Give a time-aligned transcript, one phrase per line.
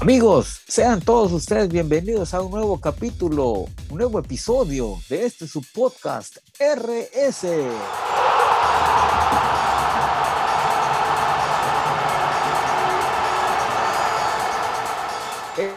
[0.00, 5.62] Amigos, sean todos ustedes bienvenidos a un nuevo capítulo, un nuevo episodio de este su
[5.72, 7.46] podcast RS.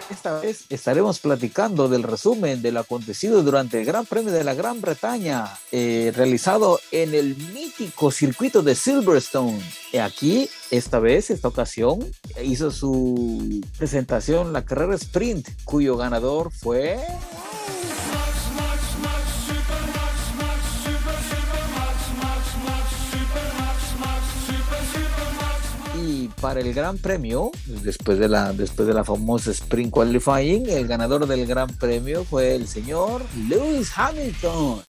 [0.10, 4.80] Esta vez estaremos platicando del resumen del acontecido durante el Gran Premio de la Gran
[4.80, 9.62] Bretaña, eh, realizado en el mítico circuito de Silverstone.
[10.02, 12.00] Aquí, esta vez, esta ocasión,
[12.42, 17.00] hizo su presentación la carrera sprint, cuyo ganador fue...
[26.34, 31.28] para el Gran Premio, después de la, después de la famosa Sprint Qualifying, el ganador
[31.28, 34.82] del Gran Premio fue el señor Lewis Hamilton.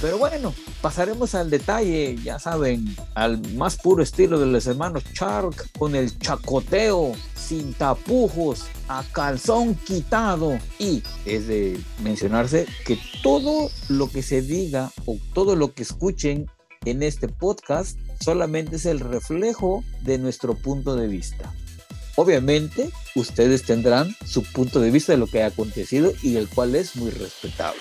[0.00, 5.70] Pero bueno, pasaremos al detalle, ya saben, al más puro estilo de los hermanos Shark,
[5.78, 10.58] con el chacoteo, sin tapujos, a calzón quitado.
[10.78, 16.50] Y es de mencionarse que todo lo que se diga o todo lo que escuchen
[16.84, 21.52] en este podcast solamente es el reflejo de nuestro punto de vista.
[22.16, 26.74] Obviamente, ustedes tendrán su punto de vista de lo que ha acontecido y el cual
[26.76, 27.80] es muy respetable.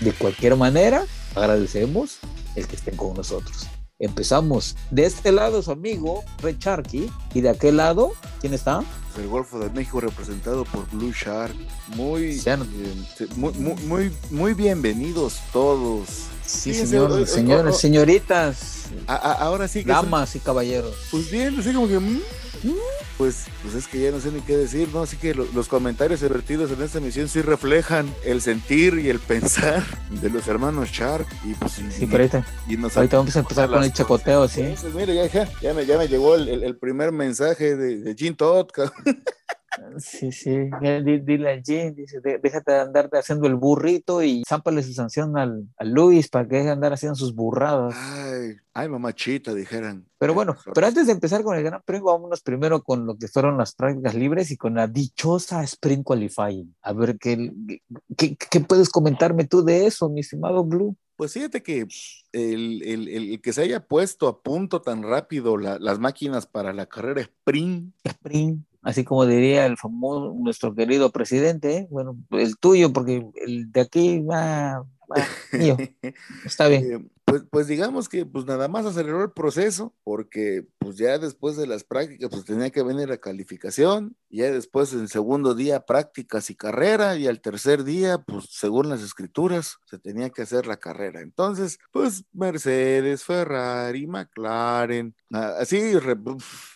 [0.00, 2.18] De cualquier manera, agradecemos
[2.56, 3.66] el que estén con nosotros.
[3.98, 8.82] Empezamos de este lado su amigo Red Sharky y de aquel lado, ¿quién está?
[9.18, 11.54] El Golfo de México representado por Blue Shark.
[11.88, 16.08] Muy, Sean- eh, muy, muy, muy, bienvenidos todos.
[16.46, 19.90] Sí, señor, o- señores, señoritas, a- a- ahora sí que...
[19.90, 20.94] damas y caballeros.
[21.10, 22.00] Pues bien, así como que...
[23.16, 25.02] Pues, pues es que ya no sé ni qué decir, ¿no?
[25.02, 29.18] Así que lo- los comentarios vertidos en esta emisión sí reflejan el sentir y el
[29.18, 31.26] pensar de los hermanos Shark.
[31.44, 34.48] Y pues, y, Sí, pero ahorita, y nos ahorita vamos a empezar con el chacoteo,
[34.48, 34.60] ¿sí?
[34.62, 37.98] Entonces, mira, ya, ya, ya me, ya me llegó el, el- el primer mensaje de,
[37.98, 38.94] de Gene Todd, cabrón.
[39.98, 40.68] Sí, sí.
[40.80, 45.38] Dile al Jim, dice, "De- déjate de andarte haciendo el burrito y zámpale su sanción
[45.38, 47.94] al, al Luis para que deje de andar haciendo sus burradas.
[47.96, 50.06] Ay, ay, mamachita, dijeran.
[50.18, 53.28] Pero bueno, pero antes de empezar con el Gran Premio, vámonos primero con lo que
[53.28, 56.74] fueron las prácticas libres y con la dichosa Sprint Qualifying.
[56.82, 57.52] A ver, ¿qué,
[58.16, 60.96] qué, qué puedes comentarme tú de eso, mi estimado Blue?
[61.16, 61.80] Pues fíjate que
[62.32, 66.46] el, el- el- el que se haya puesto a punto tan rápido la- las máquinas
[66.46, 71.88] para la carrera sprint, Sprint, así como diría el famoso, nuestro querido presidente, ¿eh?
[71.90, 75.16] bueno, el tuyo, porque el de aquí va, va
[75.52, 75.76] mío,
[76.44, 77.10] está bien.
[77.30, 81.66] Pues, pues digamos que pues nada más aceleró el proceso, porque pues ya después de
[81.66, 86.56] las prácticas pues tenía que venir la calificación, ya después el segundo día prácticas y
[86.56, 91.20] carrera, y al tercer día pues según las escrituras se tenía que hacer la carrera.
[91.20, 95.92] Entonces pues Mercedes, Ferrari, McLaren, ah, así,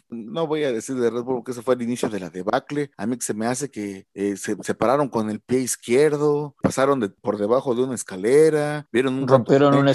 [0.08, 2.90] no voy a decir de Red Bull porque eso fue el inicio de la debacle.
[2.96, 7.08] A mí se me hace que eh, se separaron con el pie izquierdo, pasaron de-
[7.08, 9.92] por debajo de una escalera, vieron un Rompieron un negro,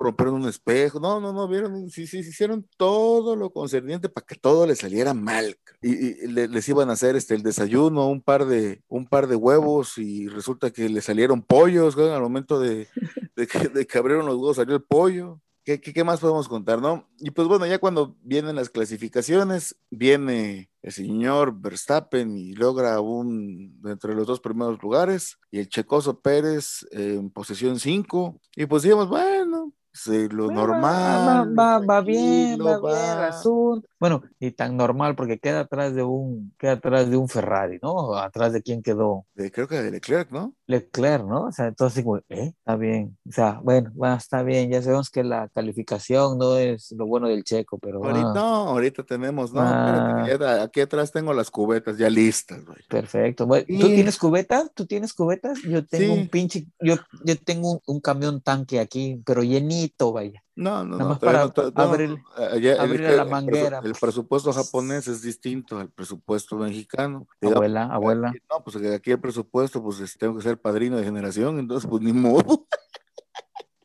[0.00, 1.00] rompieron un espejo.
[1.00, 5.14] No, no, no, vieron, sí, sí, hicieron todo lo concerniente para que todo le saliera
[5.14, 5.56] mal.
[5.82, 9.26] Y, y le- les iban a hacer este el desayuno, un par de, un par
[9.26, 12.88] de huevos, y resulta que le salieron pollos, güey, al momento de,
[13.36, 15.40] de que, de que abrieron los huevos salió el pollo.
[15.64, 17.08] ¿Qué, qué, qué más podemos contar, no?
[17.18, 23.80] Y pues bueno, ya cuando vienen las clasificaciones, viene el señor Verstappen y logra un
[23.84, 29.08] entre los dos primeros lugares, y el Checoso Pérez en posesión 5, y pues digamos,
[29.08, 31.56] bueno, sí, lo Bueno, normal.
[31.58, 33.26] Va, va, va bien, va tranquilo, bien el va.
[33.28, 33.88] asunto.
[33.98, 38.14] Bueno, y tan normal porque queda atrás de un, queda atrás de un Ferrari, ¿no?
[38.14, 40.54] Atrás de quién quedó De- creo que de Leclerc, ¿no?
[40.66, 41.44] Leclerc, ¿no?
[41.44, 42.52] O sea, entonces, como, ¿eh?
[42.58, 43.16] Está bien.
[43.28, 44.70] O sea, bueno, va, está bien.
[44.70, 48.42] Ya sabemos que la calificación no es lo bueno del checo, pero Ahorita, ah, no,
[48.68, 50.24] ahorita tenemos, no, Ah.
[50.26, 52.78] espérate, aquí atrás tengo las cubetas ya listas, güey.
[52.88, 53.46] perfecto.
[53.46, 54.70] Bueno, ¿Tú Y- tienes cubetas?
[54.74, 55.62] ¿Tú tienes cubetas?
[55.62, 56.20] Yo tengo Sí.
[56.20, 60.42] un pinche, yo, yo tengo un, un camión tanque aquí, pero llenito, vaya.
[60.54, 63.28] No, no, Nada más para no, no, abrir- eh, ya el- abrir el, la el
[63.28, 63.80] presu- manguera.
[63.84, 67.26] El, presupuesto japonés es distinto al presupuesto mexicano.
[67.40, 68.28] Digamos, Abuela, abuela.
[68.30, 71.88] aquí- No, pues aquí el presupuesto, pues es- tengo que ser padrino de generación, entonces
[71.88, 72.66] pues ni modo.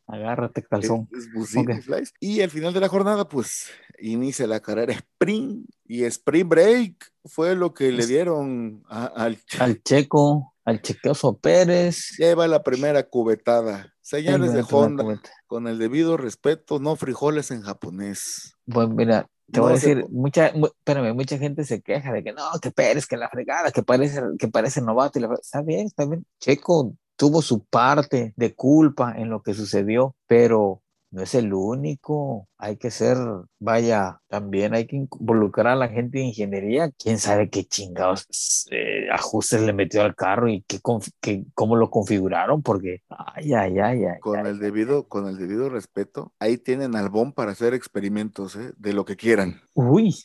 [0.07, 1.07] Agárrate, calzón.
[1.13, 1.29] Es-
[1.89, 3.69] es y al final de la jornada, pues
[3.99, 9.81] inicia la carrera sprint y sprint break fue lo que le dieron a- al Al
[9.83, 12.15] checo, al chequeoso Pérez.
[12.17, 13.93] Lleva la primera cubetada.
[14.01, 15.03] Señales de Honda,
[15.47, 18.53] con el debido respeto, no frijoles en japonés.
[18.65, 22.11] Pues mira, te voy a se decir, po- mucha, mu- espérame, mucha gente se queja
[22.13, 25.19] de que no, que Pérez, que la fregada, que parece, que parece novato.
[25.19, 26.25] Y la, está bien, está bien.
[26.39, 30.80] Checo tuvo su parte de culpa en lo que sucedió, pero
[31.11, 32.47] no es el único.
[32.57, 33.17] Hay que ser,
[33.59, 36.91] vaya, también hay que involucrar a la gente de ingeniería.
[36.97, 38.27] Quién sabe qué chingados
[38.71, 40.79] eh, ajustes le metió al carro y qué,
[41.53, 44.19] cómo lo configuraron, porque, ay, ay, ay, ay.
[44.21, 48.71] con ay, el debido, con el debido respeto, ahí tienen albón para hacer experimentos, ¿eh?
[48.77, 49.61] De lo que quieran.
[49.73, 50.15] Uy,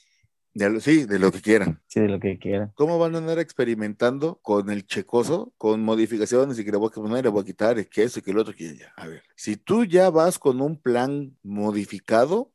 [0.56, 1.82] De lo- sí, de lo que quieran.
[1.86, 2.72] sí, de lo que quieran.
[2.74, 6.94] ¿Cómo van a andar experimentando con el checoso, con modificaciones y que le voy a
[6.94, 8.90] poner, le voy a quitar, y que eso y que el otro, que ya?
[8.96, 12.52] A ver, si tú ya vas con un plan modificado,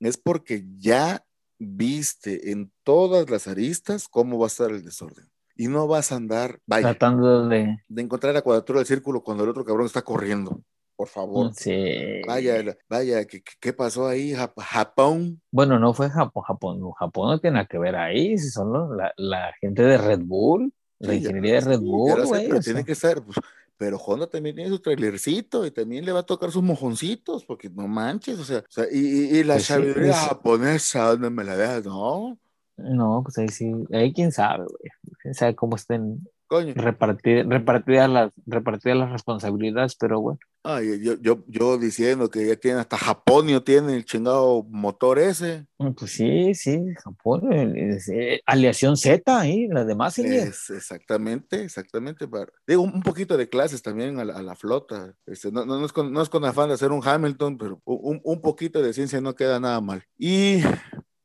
[0.00, 1.26] es porque ya
[1.58, 5.28] viste en todas las aristas cómo va a estar el desorden.
[5.54, 7.76] Y no vas a andar, vaya, Tratando de...
[7.86, 10.62] de encontrar la cuadratura del círculo cuando el otro cabrón está corriendo.
[10.96, 11.52] Por favor.
[11.54, 12.22] Sí.
[12.26, 14.32] Vaya, vaya, ¿qué, qué pasó ahí?
[14.32, 15.40] Jap- Japón.
[15.50, 18.96] Bueno, no fue Japón, Japón, Japón no tiene nada que ver ahí, si son los-
[18.96, 22.48] la, la gente de Red Bull, la Sí, ya- ingeniería de Red Bull, sé, güey,
[22.48, 23.36] pero tiene que estar, pues,
[23.76, 27.68] pero Honda también tiene su trailercito y también le va a tocar sus mojoncitos, porque
[27.68, 31.28] no manches, o sea, o sea, y, y- y la Pues sabiduría es- japonesa, no
[31.30, 32.38] me la veas, no,
[32.76, 34.90] no, pues ahí sí, ahí quién sabe, güey,
[35.20, 36.72] quién sabe cómo estén coño.
[36.76, 42.56] repartidas, repartidas las, repartidas las responsabilidades, pero bueno, Ay, yo, yo, yo diciendo que ya
[42.56, 45.66] tiene, hasta Japonio tiene el chingado motor ese.
[45.76, 52.26] pues sí, sí, Japón, es, eh, aleación Z ahí, las demás, Es exactamente, exactamente.
[52.26, 55.12] Para, digo, un poquito de clases también a la, a la flota.
[55.26, 57.82] Este, no, no, no es con, no es con afán de hacer un Hamilton, pero
[57.84, 60.02] un, un poquito de ciencia no queda nada mal.
[60.16, 60.62] Y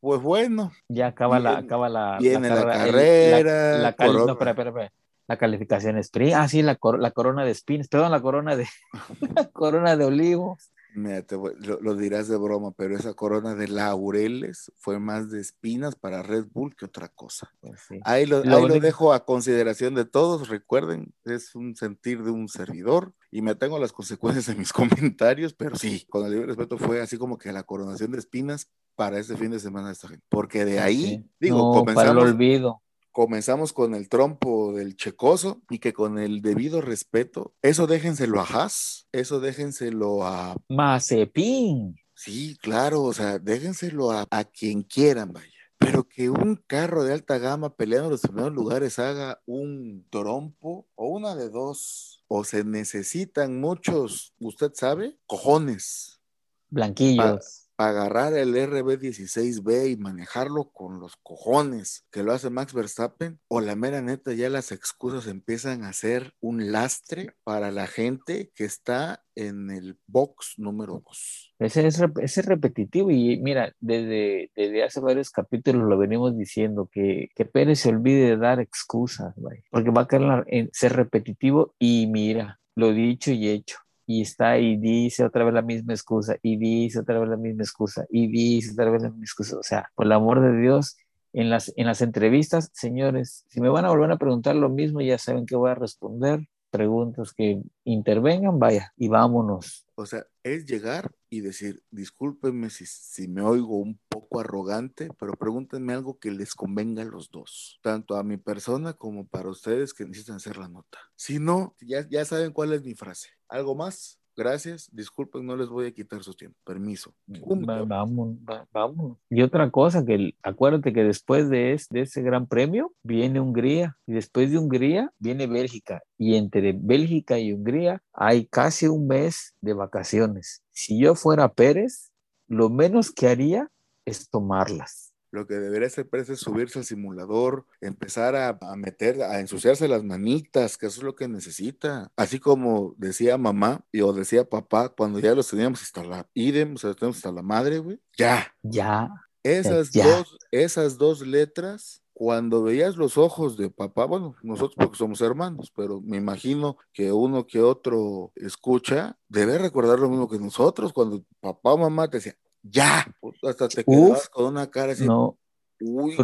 [0.01, 4.93] pues bueno, ya acaba la, acaba la, viene la carrera, la, no, espera, espera, espera.
[5.29, 8.67] La calificación sprint, ah, sí, la, cor- la corona de spins, perdón, la corona de,
[9.35, 10.71] la corona de olivos.
[10.95, 15.29] mira, te voy- lo, lo dirás de broma, pero esa corona de laureles fue más
[15.29, 17.51] de espinas para Red Bull que otra cosa.
[17.61, 17.99] Pues sí.
[18.05, 20.49] Ahí lo, Lo ahí lo dejo a consideración de todos.
[20.49, 24.73] Recuerden, es un sentir de un servidor y me tengo las consecuencias de mis
[25.13, 28.67] comentarios, pero sí, con el libre respeto fue así como que la coronación de espinas
[28.95, 30.25] para este fin de semana de esta gente.
[30.27, 31.29] Porque de ahí, Sí.
[31.39, 32.81] digo, No, para el olvido.
[33.19, 38.45] Comenzamos con el trompo del checoso y que con el debido respeto, eso déjenselo a
[38.45, 41.97] Haas, eso déjenselo a Mazepin.
[42.13, 45.49] Sí, claro, o sea, déjenselo a, a quien quieran, vaya.
[45.77, 50.87] Pero que un carro de alta gama peleando en los primeros lugares haga un trompo
[50.95, 56.21] o una de dos, o se necesitan muchos, usted sabe, cojones
[56.69, 57.58] Blanquillos.
[57.87, 63.77] Agarrar el RB16B y manejarlo con los cojones que lo hace Max Verstappen, o la
[63.77, 69.23] mera neta ya las excusas empiezan a ser un lastre para la gente que está
[69.33, 71.55] en el box número 2.
[71.59, 76.89] Ese es, ese es repetitivo y mira, desde, desde hace varios capítulos lo venimos diciendo,
[76.91, 79.33] que, que Pérez se olvide de dar excusas,
[79.71, 83.77] porque va a caer en ser repetitivo y mira, lo dicho y hecho.
[84.11, 87.61] Y está y dice otra vez la misma excusa, y dice otra vez la misma
[87.61, 89.59] excusa, y dice otra vez la misma excusa.
[89.59, 90.97] O sea, por el amor de Dios,
[91.31, 94.99] en las, en las entrevistas, señores, si me van a volver a preguntar lo mismo,
[94.99, 96.39] ya saben que voy a responder.
[96.71, 99.85] Preguntas que intervengan, vaya, y vámonos.
[99.93, 105.33] O sea, es llegar y decir, discúlpenme si, si me oigo un poco arrogante, pero
[105.33, 109.93] pregúntenme algo que les convenga a los dos, tanto a mi persona como para ustedes
[109.93, 110.97] que necesitan hacer la nota.
[111.15, 113.29] Si no, ya, ya saben cuál es mi frase.
[113.47, 114.17] ¿Algo más?
[114.35, 116.57] Gracias, disculpen, no les voy a quitar su tiempo.
[116.63, 117.13] Permiso.
[117.27, 119.17] Va- Vamos, va- vamos.
[119.29, 123.97] Y otra cosa, que acuérdate que después de, es- de ese gran premio viene Hungría
[124.07, 129.55] y después de Hungría viene Bélgica y entre Bélgica y Hungría hay casi un mes
[129.59, 130.63] de vacaciones.
[130.79, 132.13] Si yo fuera Pérez,
[132.47, 133.69] lo menos que haría
[134.05, 135.11] es tomarlas.
[135.29, 139.89] Lo que debería hacer Pérez es subirse al simulador, empezar a, a meter, a ensuciarse
[139.89, 142.13] las manitas, que eso es lo que necesita.
[142.15, 146.75] Así como decía mamá y o decía papá cuando ya los teníamos hasta la idem,
[146.75, 147.99] o sea, los teníamos hasta la madre, güey.
[148.17, 148.55] Ya.
[148.63, 149.09] Ya,
[149.43, 150.07] Esas Ya.
[150.07, 155.71] dos, esas dos letras, cuando veías los ojos de papá, bueno, nosotros porque somos hermanos,
[155.73, 161.23] pero me imagino que uno que otro escucha, debe recordar lo mismo que nosotros, cuando
[161.39, 163.07] papá o mamá te decía, ya,
[163.41, 164.29] hasta te quedabas Uf.
[164.31, 165.39] con una cara así, no,
[165.79, 166.17] uy,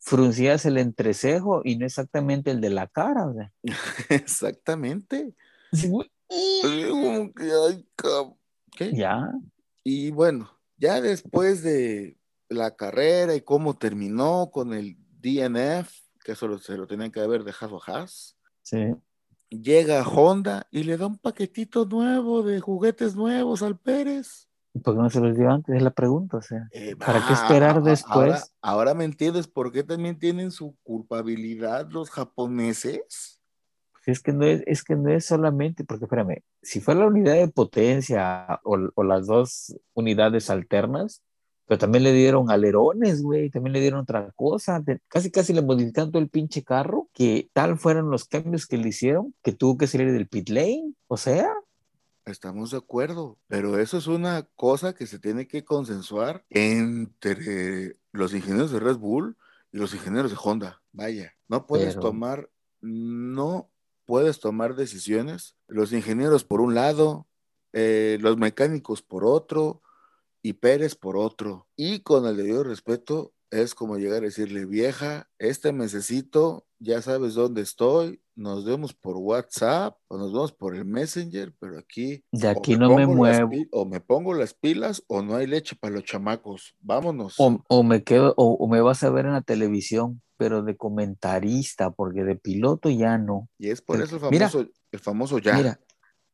[0.00, 3.26] fruncías el entrecejo y no exactamente el de la cara.
[3.26, 3.52] o sea.
[4.08, 5.34] exactamente.
[5.74, 5.92] Sí,
[8.74, 8.92] ¿qué?
[8.94, 9.30] Ya,
[9.82, 10.48] Y bueno,
[10.78, 12.16] ya después de
[12.48, 15.90] la carrera y cómo terminó con el DNF,
[16.22, 18.94] que eso lo- se lo tenían que haber dejado a Haas, sí.
[19.48, 24.48] llega Honda y le da un paquetito nuevo de juguetes nuevos al Pérez.
[24.82, 25.76] ¿Por qué no se los dio antes?
[25.76, 26.68] Es la pregunta, o sea.
[26.72, 28.32] Eh, ¿Para qué ah, esperar ah, después?
[28.32, 33.40] Ahora, ahora me entiendes por qué también tienen su culpabilidad los japoneses.
[34.04, 37.34] Es que no es, es que no es solamente, porque espérame, si fue la unidad
[37.34, 41.22] de potencia o, o las dos unidades alternas,
[41.66, 45.62] pero también le dieron alerones, güey, también le dieron otra cosa, de- casi casi le
[45.62, 49.78] modificaron todo el pinche carro, que tal fueron los cambios que le hicieron, que tuvo
[49.78, 51.48] que salir del pit lane, o sea,
[52.26, 58.32] Estamos de acuerdo, pero eso es una cosa que se tiene que consensuar entre los
[58.34, 59.36] ingenieros de Red Bull
[59.72, 60.80] y los ingenieros de Honda.
[60.92, 62.48] Vaya, no puedes Pero- tomar,
[62.80, 63.68] no
[64.06, 65.56] puedes tomar decisiones.
[65.68, 67.26] Los ingenieros por un lado,
[67.74, 69.82] eh, los mecánicos por otro
[70.44, 71.66] y Pérez por otro.
[71.74, 77.32] Y con el debido respeto, es como llegar a decirle, vieja, este mesecito, ya sabes
[77.32, 82.48] dónde estoy, nos vemos por WhatsApp o nos vemos por el Messenger, pero aquí de
[82.48, 83.50] aquí no me muevo.
[83.70, 86.76] o me pongo las pilas o no hay leche para los chamacos.
[86.80, 87.36] Vámonos.
[87.38, 90.76] O, o me quedo, o, o me vas a ver en la televisión, pero de
[90.76, 93.48] comentarista, porque de piloto ya no.
[93.58, 95.56] y es por eso el mira, famoso, el famoso ya.
[95.56, 95.80] Mira,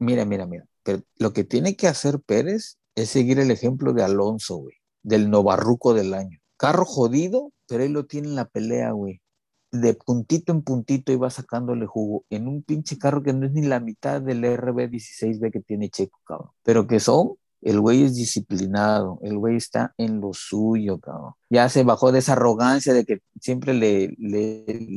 [0.00, 0.66] mira, mira, mira.
[0.82, 5.30] Pero lo que tiene que hacer Pérez es seguir el ejemplo de Alonso, güey, del
[5.30, 6.38] novarruco del año.
[6.56, 9.20] Carro jodido, pero él lo tiene en la pelea, güey.
[9.72, 13.62] De puntito en puntito iba sacándole jugo en un pinche carro que no es ni
[13.62, 16.50] la mitad del RB16B que tiene Checo, cabrón.
[16.64, 21.34] Pero que son, el güey es disciplinado, el güey está en lo suyo, cabrón.
[21.48, 24.14] Ya se bajó de esa arrogancia de que siempre le,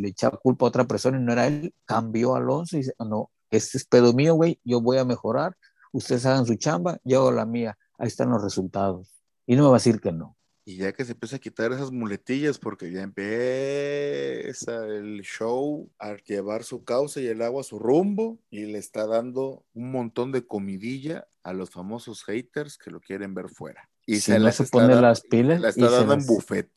[0.08, 1.74] echaba culpa a otra persona y no era él.
[1.86, 5.56] Cambió Alonso y dice, no, este es pedo mío, güey, yo voy a mejorar,
[5.92, 9.08] ustedes hagan su chamba, yo hago la mía, ahí están los resultados.
[9.46, 10.38] Y no me va a decir que no.
[10.66, 16.16] Y ya que se empieza a quitar esas muletillas, porque ya empieza el show a
[16.16, 20.32] llevar su causa y el agua a su rumbo, y le está dando un montón
[20.32, 23.90] de comidilla a los famosos haters que lo quieren ver fuera.
[24.06, 26.70] Y Si no se pone las pilas La está se dando en buffet.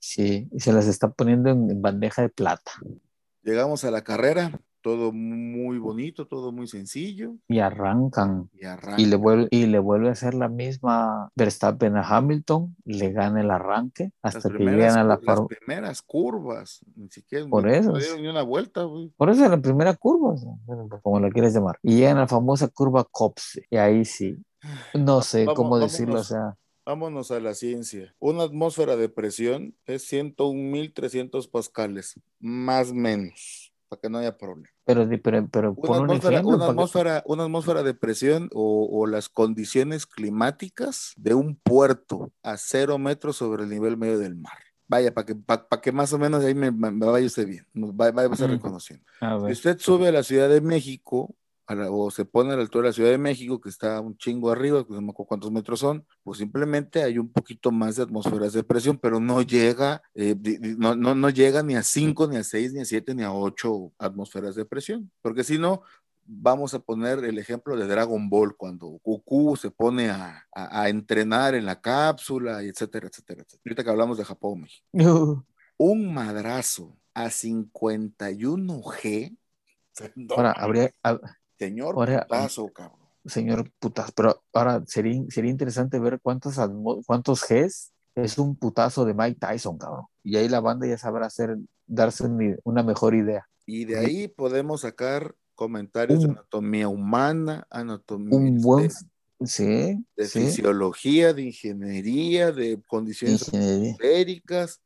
[0.00, 2.72] Sí, y se las está poniendo en, en bandeja de plata.
[3.42, 8.48] Llegamos a la carrera, todo muy bonito, todo muy sencillo, Y arrancan.
[8.96, 13.40] y le, vuelve, y le vuelve a hacer la misma Verstappen a Hamilton, le gana
[13.40, 17.64] el arranque las hasta que primeras, llegan a la las primeras curvas, ni siquiera Por
[17.66, 17.92] ni- eso.
[17.92, 19.12] no dieron ni una vuelta, güey.
[19.16, 20.34] Por eso es la primera curva,
[20.66, 21.78] o como la quieres llamar.
[21.82, 23.66] Y llegan a la famosa curva Copse.
[23.70, 24.36] Y ahí sí,
[24.94, 26.28] no sé Vamos- cómo decirlo, o vámonos.
[26.28, 26.56] sea,
[26.86, 28.14] Vámonos a la ciencia.
[28.18, 34.68] Una atmósfera de presión es 101.300 pascales, más menos, para que no haya problema.
[34.84, 36.48] pero, pero, pero Una pon un atmósfera, ejemplo.
[36.50, 41.56] una para que- atmósfera, una atmósfera de presión o, o las condiciones climáticas de un
[41.56, 44.52] puerto a cero metros sobre el nivel medio del mar.
[44.90, 47.90] Vaya, para que, pa- pa que más o menos ahí me, vaya usted bien, nos
[47.92, 48.52] va- vaya usted Mm.
[48.52, 49.04] reconociendo.
[49.46, 51.34] Si usted sube a la Ciudad de México,
[51.68, 54.00] a la- o se pone a la altura de la Ciudad de México, que está
[54.00, 57.70] un chingo arriba, que no me acuerdo cuántos metros son, pues simplemente hay un poquito
[57.70, 60.34] más de atmósferas de presión, pero no llega, eh,
[60.78, 63.32] no, no, no llega ni a 5, ni a 6, ni a 7, ni a
[63.32, 65.82] 8 atmósferas de presión, porque si no,
[66.30, 70.88] vamos a poner el ejemplo de Dragon Ball, cuando Goku se pone a, a- a
[70.88, 73.62] entrenar en la cápsula, y etcétera, etcétera, etcétera.
[73.66, 74.86] Ahorita que hablamos de Japón, México.
[75.78, 79.36] Un madrazo a 51G.
[80.14, 81.20] No, ahora habría, hab-
[81.58, 82.98] Señor ahora- putazo, cabrón.
[83.26, 86.56] señor putas, pero ahora sería, sería interesante ver cuántos,
[87.06, 90.06] cuántos Gs es un putazo de Mike Tyson, cabrón.
[90.24, 92.24] Y ahí la banda ya sabrá hacer, darse
[92.64, 93.46] una, mejor idea.
[93.66, 99.06] Y de ahí podemos sacar comentarios de anatomía humana, anatomía Un buen, este,
[99.44, 104.80] sí, de sí, fisiología, de ingeniería, de condiciones atmosféricas.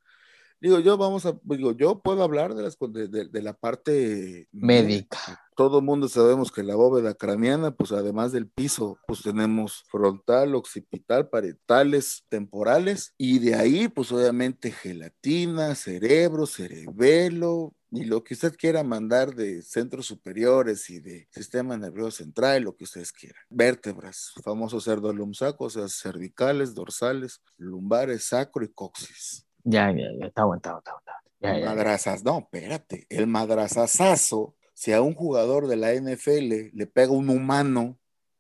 [0.62, 4.46] Digo, yo vamos a, digo, yo puedo hablar de, las, de, de- de la parte
[4.52, 5.40] Médica.
[5.56, 10.54] Todo el mundo sabemos que la bóveda craneana, pues además del piso, pues tenemos frontal,
[10.54, 18.54] occipital, parietales, temporales, y de ahí, pues obviamente gelatina, cerebro, cerebelo, y lo que usted
[18.56, 23.42] quiera mandar de centros superiores y de sistema nervioso central, lo que ustedes quieran.
[23.50, 29.44] Vértebras, famoso cerdolumsaco, o sea, cervicales, dorsales, lumbares, sacro y coxis.
[29.64, 31.58] Ya, ya, ya, está bueno, está bueno, está.
[31.58, 31.66] Ya.
[31.66, 37.28] Madrazas, no, espérate, el madrazazazo, si a un jugador de la NFL le pega un
[37.30, 37.98] humano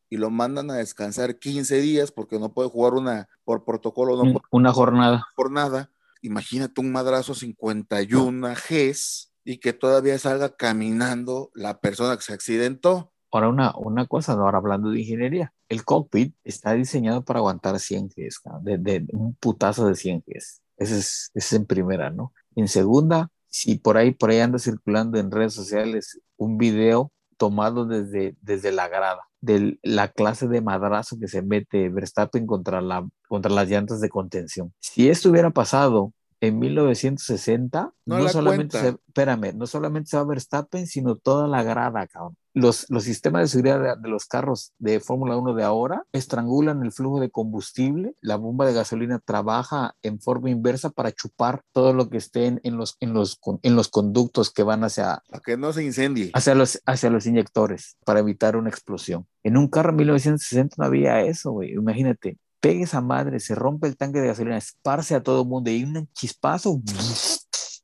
[0.08, 4.22] y lo mandan a descansar 15 días porque no puede jugar una, por protocolo, no
[4.22, 5.26] Un- puede Una jornada.
[5.34, 12.22] por nada, imagínate un madrazo 51 Gs y que todavía salga caminando la persona que
[12.22, 13.12] se accidentó.
[13.32, 18.08] Ahora una, una cosa, ahora hablando de ingeniería, el cockpit está diseñado para aguantar 100
[18.08, 20.60] Gs, de un putazo de 100 Gs.
[20.82, 20.98] Ese
[21.34, 22.32] es, en primera, ¿no?
[22.56, 27.86] En segunda, si por ahí, por ahí anda circulando en redes sociales un video tomado
[27.86, 33.06] desde, desde la grada, de la clase de madrazo que se mete Verstappen contra, la,
[33.28, 34.72] contra las llantas de contención.
[34.80, 36.12] Si esto hubiera pasado
[36.42, 41.46] en 1960, No no, la solamente se, espérame, no solamente se va Verstappen, sino toda
[41.46, 42.36] la grada, cabrón.
[42.52, 46.82] Los, los sistemas de seguridad de, de los carros de Fórmula 1 de ahora estrangulan
[46.82, 51.94] el flujo de combustible, la bomba de gasolina trabaja en forma inversa para chupar todo
[51.94, 55.42] lo que esté en, en los, en, los, en los conductos que van hacia, Para
[55.42, 56.32] que no se incendie.
[56.34, 59.28] hacia los, hacia los inyectores para evitar una explosión.
[59.44, 61.72] En un carro en 1960 no había eso, güey.
[61.72, 65.68] Imagínate, pegue esa madre, se rompe el tanque de gasolina, esparce a todo el mundo
[65.70, 66.80] y un chispazo.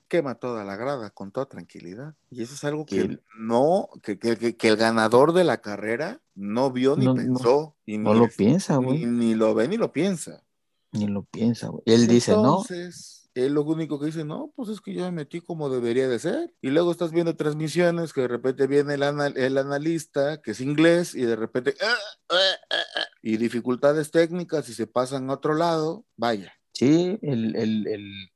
[0.07, 2.15] Quema toda la grada con toda tranquilidad.
[2.31, 6.23] Y eso es algo Que el- no, que, que- que- el ganador de la carrera
[6.35, 7.77] no vio ni No, no, pensó.
[7.87, 9.05] No ni, lo piensa, ni, güey.
[9.07, 10.43] ni lo ve ni lo piensa.
[10.93, 11.83] Ni lo piensa, güey.
[11.85, 15.11] Él dice, no, Entonces, él lo único que dice, no, pues es que yo me
[15.13, 16.55] metí como debería de ser.
[16.63, 20.61] Y luego estás viendo transmisiones que de repente viene el, anal- el analista, que es
[20.63, 21.95] inglés, y de repente, "Ah,
[22.31, 22.37] ah,
[22.71, 26.53] ah, ah", y dificultades técnicas y se pasan a otro lado, vaya.
[26.73, 27.87] Sí, el, el-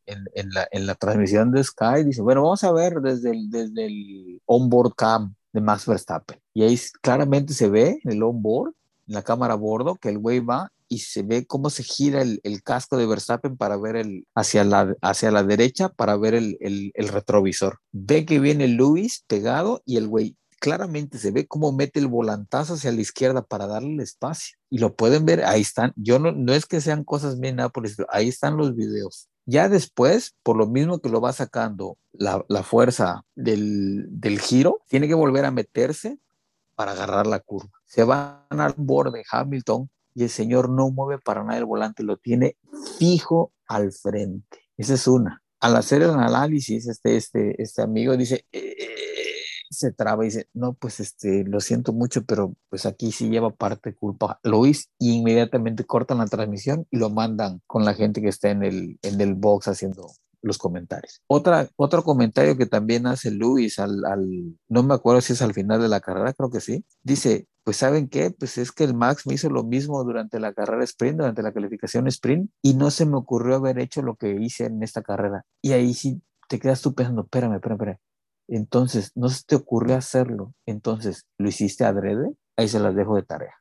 [0.07, 3.87] el- la, en la transmisión de Sky dice, bueno, vamos a ver desde el, desde
[3.87, 6.39] el onboard cam de Max Verstappen.
[6.53, 8.73] Y ahí claramente se ve en el onboard,
[9.07, 12.21] en la cámara a bordo, que el güey va y se ve cómo se gira
[12.21, 16.35] el, el casco de Verstappen para ver el, hacia la, hacia la derecha, para ver
[16.35, 17.79] el, el- el retrovisor.
[17.93, 22.75] Ve que viene Luis pegado y el güey claramente se ve cómo mete el volantazo
[22.75, 24.57] hacia la izquierda para darle el espacio.
[24.71, 25.93] Y lo pueden ver, ahí están.
[25.97, 29.29] Yo no, no es que sean cosas bien nada por estilo, ahí están los videos.
[29.45, 34.83] Ya después, por lo mismo que lo va sacando la, la fuerza del, del giro,
[34.87, 36.21] tiene que volver a meterse
[36.77, 37.73] para agarrar la curva.
[37.85, 42.19] Se van al borde Hamilton y el señor no mueve para nada el volante, lo
[42.19, 42.57] tiene
[43.01, 44.61] fijo al frente.
[44.77, 45.43] Esa es una.
[45.59, 48.77] Al hacer el análisis, este, este, este amigo dice, "Eh",
[49.73, 53.51] se traba y dice, no, pues este, lo siento mucho, pero pues aquí sí lleva
[53.51, 58.29] parte culpa Luis y inmediatamente cortan la transmisión y lo mandan con la gente que
[58.29, 60.09] está en el, en el box haciendo
[60.43, 61.23] los comentarios.
[61.27, 65.55] Otra, otro comentario que también hace Luis al, al, no me acuerdo si es al
[65.55, 68.31] final de la carrera, creo que sí, dice, pues ¿saben qué?
[68.31, 71.53] Pues es que el Max me hizo lo mismo durante la carrera sprint, durante la
[71.53, 75.45] calificación sprint, y no se me ocurrió haber hecho lo que hice en esta carrera.
[75.63, 78.12] Y ahí sí te quedas tú pensando, espérame, espérame, espérame.
[78.57, 80.55] Entonces, no se te ocurrió hacerlo.
[80.67, 82.33] Entonces, ¿lo hiciste adrede?
[82.57, 83.55] Ahí se las dejo de tarea.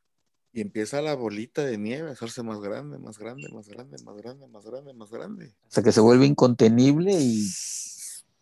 [0.52, 4.16] Y empieza la bolita de nieve a hacerse más grande, más grande, más grande, más
[4.16, 5.54] grande, más grande, más grande.
[5.66, 7.48] Hasta que se vuelve incontenible y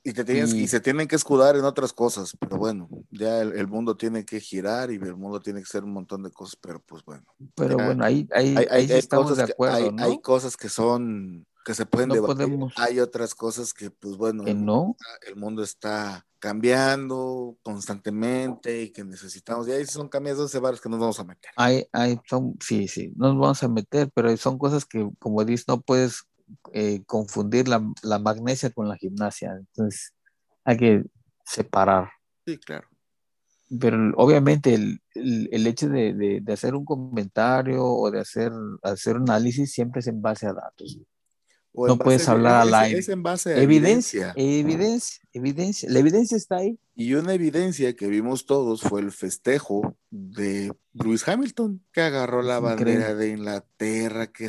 [0.03, 3.43] Y, te tienes, Y- y se tienen que escudar en otras cosas, pero bueno, ya
[3.43, 6.31] el, el mundo tiene que girar y el mundo tiene que ser un montón de
[6.31, 7.25] cosas, pero pues bueno.
[7.55, 7.87] Pero Ya.
[7.87, 10.03] bueno, ahí, ahí, Hay, ahí sí hay estamos de acuerdo, ¿no?
[10.03, 12.37] hay cosas que son, que se pueden No debatir.
[12.37, 14.97] podemos- Hay otras cosas que, pues bueno, que el, no.
[15.27, 20.89] el mundo está cambiando constantemente y que necesitamos, y ahí son cambios de barrios que
[20.89, 21.51] nos vamos a meter.
[21.57, 25.45] Hay, hay, son, sí, sí, no nos vamos a meter, pero son cosas que, como
[25.45, 26.23] dices, no puedes
[26.73, 29.53] eh, confundir la, la magnesia con la gimnasia.
[29.59, 30.15] Entonces,
[30.65, 31.05] hay que
[31.45, 32.11] separar.
[32.47, 32.89] Sí, claro.
[33.79, 38.51] Pero obviamente el, el, el hecho de, de, de hacer un comentario o de hacer,
[38.83, 40.99] hacer un análisis siempre es en base a datos.
[41.73, 42.99] O No puedes hablar al aire.
[42.99, 44.33] Es en base a evidencia.
[44.37, 45.89] evidencia, evidencia.
[45.91, 46.79] La evidencia está ahí.
[47.01, 52.61] Y una evidencia que vimos todos fue el festejo de Lewis Hamilton, que agarró la
[52.61, 53.15] bandera increíble.
[53.15, 54.49] de Inglaterra, que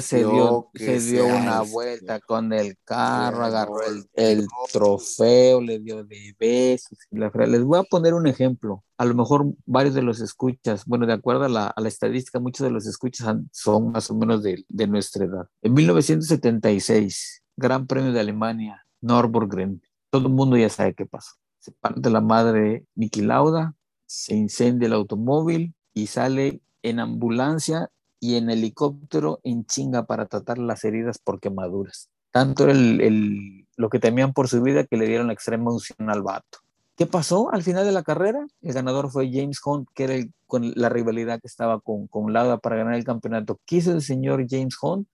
[0.00, 6.34] se dio, se una vuelta con el carro, agarró el, el trofeo, le dio de
[6.40, 6.96] besos.
[7.10, 8.82] Les voy a poner un ejemplo.
[8.96, 12.40] A lo mejor varios de los escuchas, bueno, de acuerdo a la, a la estadística,
[12.40, 15.46] muchos de los escuchas son más o menos de, de nuestra edad.
[15.60, 19.82] En 1976, Gran Premio de Alemania, Nürburgring.
[20.08, 21.41] Todo el mundo ya sabe qué pasó.
[21.62, 28.34] Se parte la madre Niki Lauda, se incendia el automóvil y sale en ambulancia y
[28.34, 32.08] en helicóptero en chinga para tratar las heridas por quemaduras.
[32.32, 35.70] Tanto era el, el- lo que temían por su vida que le dieron la extrema
[35.70, 36.58] unción al vato.
[36.96, 38.44] ¿Qué pasó al final de la carrera?
[38.60, 40.14] El ganador fue James Hunt, que era
[40.48, 43.60] con la rivalidad que estaba con, con Lauda para ganar el campeonato.
[43.66, 45.06] ¿Qué hizo el señor James Hunt?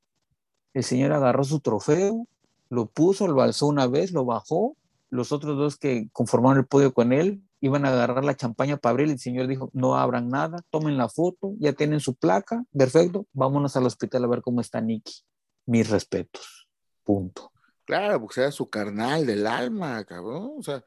[0.73, 2.27] El señor agarró su trofeo,
[2.71, 4.78] lo puso, lo alzó una vez, lo bajó.
[5.11, 8.93] Los otros dos que conformaron el podio con él iban a agarrar la champaña para
[8.93, 9.09] abrir.
[9.09, 13.77] El señor dijo, no abran nada, tomen la foto, ya tienen su placa, perfecto, vámonos
[13.77, 15.23] al hospital a ver cómo está Nicky.
[15.67, 16.69] Mis respetos.
[17.05, 17.53] Punto.
[17.85, 20.53] Claro, porque era su carnal del alma, cabrón.
[20.59, 20.85] O sea,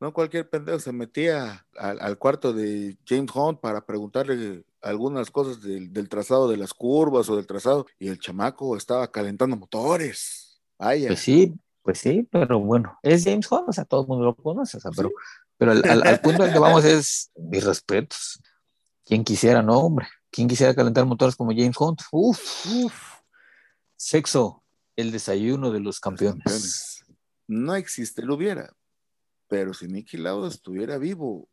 [0.00, 5.62] no cualquier pendejo se metía al, al cuarto de James Hunt para preguntarle algunas cosas
[5.62, 10.60] del, del trazado de las curvas o del trazado, y el chamaco estaba calentando motores.
[10.78, 11.08] Vaya.
[11.08, 14.34] Pues sí, pues sí, pero bueno, es James Hunt, o sea, todo el mundo lo
[14.36, 15.10] conoce, o sea, pero,
[15.56, 18.40] pero al, al- al punto al que vamos es, mis respetos.
[19.04, 20.06] ¿Quién quisiera, no, hombre?
[20.30, 22.00] ¿Quién quisiera calentar motores como James Hunt?
[22.12, 22.94] Uf, uf.
[23.96, 24.62] Sexo,
[24.96, 26.42] el desayuno de los campeones.
[26.44, 27.04] campeones.
[27.48, 28.72] No existe, lo hubiera.
[29.48, 31.48] Pero si Nicky Lauda estuviera vivo,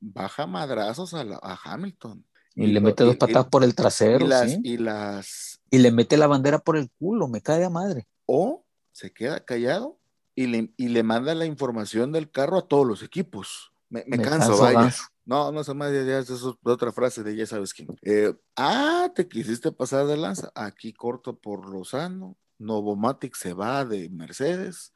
[0.00, 2.24] baja madrazos a, la- a Hamilton.
[2.54, 4.60] Y, le lo- mete dos y- patadas por el trasero, y las, ¿sí?
[4.62, 8.06] y las Y le mete la bandera por el culo, me cae a madre.
[8.26, 9.98] o se queda callado
[10.34, 13.72] y le, y le manda la información del carro a todos los equipos.
[13.88, 14.94] Me, me Me canso, canso, vaya.
[15.24, 16.30] No, no sé más, es
[16.64, 17.88] otra frase de ya sabes quién.
[18.02, 20.50] Eh, ah, te quisiste pasar de lanza.
[20.54, 22.36] Aquí corto por Lozano.
[22.58, 24.92] Novomatic se va de Mercedes.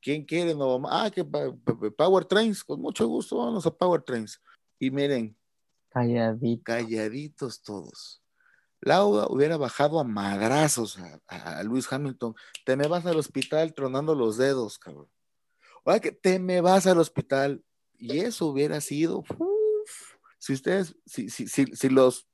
[0.00, 0.94] ¿Quién quiere Novomatic?
[0.94, 2.64] Ah, que Power Trains.
[2.64, 4.40] Con mucho gusto, vamos a Power Trains.
[4.78, 5.36] Y miren,
[5.90, 6.62] Calladito.
[6.64, 8.22] calladitos todos.
[8.86, 12.36] Lauda hubiera bajado a madrazos a, a- Luis Hamilton.
[12.64, 15.10] Te me vas al hospital tronando los dedos, cabrón.
[15.82, 17.64] Oiga, que te me vas al hospital.
[17.98, 19.24] Y eso hubiera sido.
[20.38, 22.28] si ustedes, si los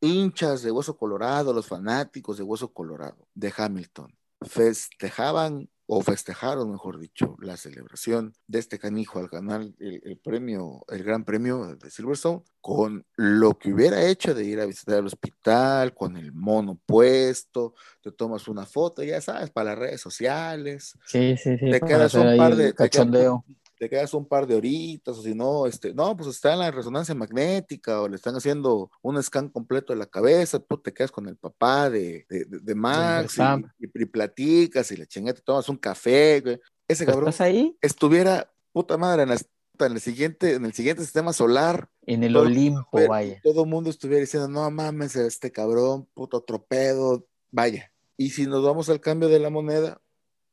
[0.00, 6.98] hinchas de Hueso Colorado, los fanáticos de Hueso Colorado de Hamilton, festejaban o festejaron, mejor
[6.98, 11.90] dicho, la celebración de este canijo al ganar el, el premio, el gran premio de
[11.90, 16.78] Silverstone, con lo que hubiera hecho de ir a visitar el hospital, con el mono
[16.84, 17.72] puesto,
[18.02, 21.70] te tomas una foto, ya sabes, para las redes sociales, Sí, sí, sí.
[21.70, 23.44] Te quedas un par de- cachondeo.
[23.46, 26.70] te quedas un par de horitas, o si no, este, no, pues está en la
[26.70, 31.10] resonancia magnética, o le están haciendo un scan completo de la cabeza, tú te quedas
[31.12, 33.72] con el papá de, de, de- Max y, Verstappen.
[33.78, 36.58] y- y platicas y la chingada, te tomas un café, güey.
[36.88, 37.76] Ese cabrón ¿Estás ahí?
[37.82, 39.46] estuviera, puta madre, en, las-
[39.78, 43.38] en el siguiente, en el siguiente sistema solar, En el Todo- Olimpo, vaya.
[43.44, 47.92] todo el mundo estuviera diciendo, no mames, este cabrón, puto tropedo, vaya.
[48.16, 50.00] Y si nos vamos al cambio de la moneda,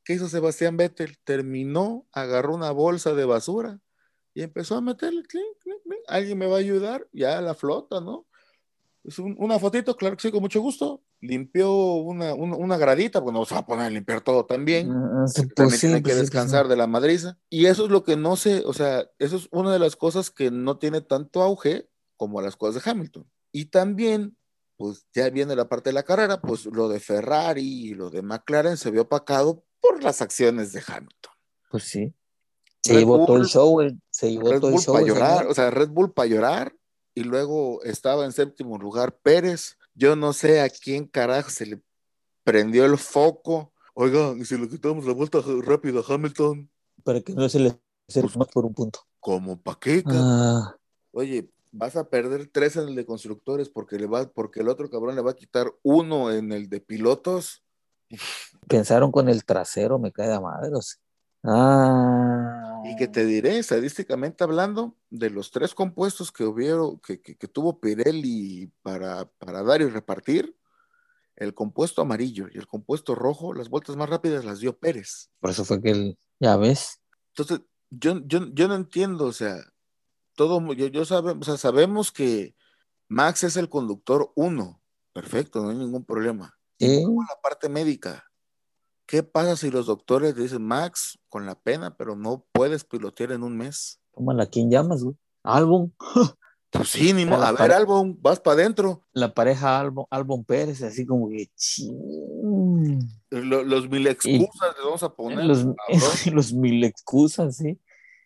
[0.06, 1.18] ¿qué hizo Sebastián Vettel?
[1.24, 3.80] Terminó, agarró una bolsa de basura
[4.32, 6.00] y empezó a meterle, clink, clink, clink.
[6.06, 8.26] alguien me va a ayudar, ya la flota, ¿no?
[9.02, 11.02] Es un- una fotito, claro que sí, con mucho gusto.
[11.20, 14.88] Limpió una, una, una gradita, porque no se va a poner a limpiar todo también
[15.26, 17.38] sí, porque pues también sí, tienen pues que sí, descansar de la madriza.
[17.50, 20.30] Y eso es lo que no sé, o sea, eso es una de las cosas
[20.30, 23.28] que no tiene tanto auge como las cosas de Hamilton.
[23.52, 24.36] Y también,
[24.76, 28.22] pues ya viene la parte de la carrera, pues lo de Ferrari y lo de
[28.22, 31.32] McLaren se vio opacado por las acciones de Hamilton.
[31.70, 32.14] Pues sí.
[32.82, 34.94] Se Red llevó todo el Bull- show, el- se llevó Red todo el Bull show.
[34.94, 35.50] para el llorar, señor.
[35.50, 36.76] o sea, Red Bull para llorar
[37.14, 39.76] y luego estaba en séptimo lugar Pérez.
[39.94, 41.80] Yo no sé a quién carajo se le
[42.44, 43.72] prendió el foco.
[43.94, 46.70] Oigan, y si le quitamos la vuelta rápida a Hamilton,
[47.02, 49.00] Para que no se le acerque más por un punto.
[49.20, 50.22] como pa' qué, cabrón?
[50.22, 50.76] Ah,
[51.12, 54.88] Oye, vas a perder tres en el de constructores porque le va, porque el otro
[54.90, 57.62] cabrón le va a quitar uno en el de pilotos.
[58.68, 60.70] pensaron con el trasero, me cae de madre.
[60.74, 60.98] o sea.
[61.44, 62.82] Ah.
[62.84, 67.48] Y que te diré, estadísticamente hablando, de los tres compuestos que hubieron, que, que- que
[67.48, 70.56] tuvo Pirelli para, para dar y repartir,
[71.36, 75.30] el compuesto amarillo y el compuesto rojo, las vueltas más rápidas las dio Pérez.
[75.40, 77.00] Por eso fue que el, ya ves,
[77.36, 79.56] Entonces, yo, yo, yo no entiendo, o sea,
[80.36, 82.54] todo, yo, yo sabe- o sea, sabemos que
[83.08, 84.80] Max es el conductor uno,
[85.12, 86.54] perfecto, no hay ningún problema.
[86.78, 87.02] Sí.
[87.04, 88.24] La parte médica.
[89.06, 93.32] ¿Qué pasa si los doctores le dicen, Max, con la pena, pero no puedes pilotear
[93.32, 94.00] en un mes?
[94.12, 95.16] tómala, ¿quién llamas, güey?
[95.42, 95.94] Albon,
[96.70, 99.06] Pues sí, ni A ver, Albon, vas para adentro.
[99.12, 103.00] la pareja Albon, Albon Pérez, así como que ching.
[103.30, 105.44] Lo- los mil excusas les vamos a poner.
[105.44, 105.64] Los,
[106.32, 107.80] los mil excusas, sí.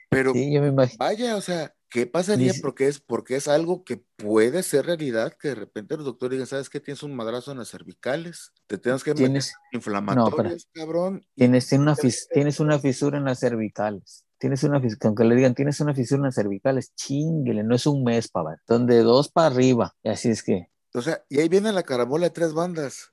[0.09, 0.97] Pero Sí, yo me imagino.
[0.99, 2.53] vaya, o sea, ¿qué pasaría?
[2.53, 6.33] Dice- Porque es, porque es algo que puede ser realidad, que de repente los doctores
[6.37, 6.81] digan, ¿sabes qué?
[6.81, 11.21] Tienes un madrazo en las cervicales, te tienes que meter Tienes, inflamatorias, cabrón.
[11.35, 14.25] y- tienes, tiene una fis- tienes una fisura en las cervicales.
[14.39, 17.87] Tienes una fisura, aunque le digan, tienes una fisura en las cervicales, chinguele, no es
[17.87, 19.95] un mes, para Son de dos para arriba.
[20.03, 23.13] Y así es que, O sea, y ahí viene la caramola de tres bandas.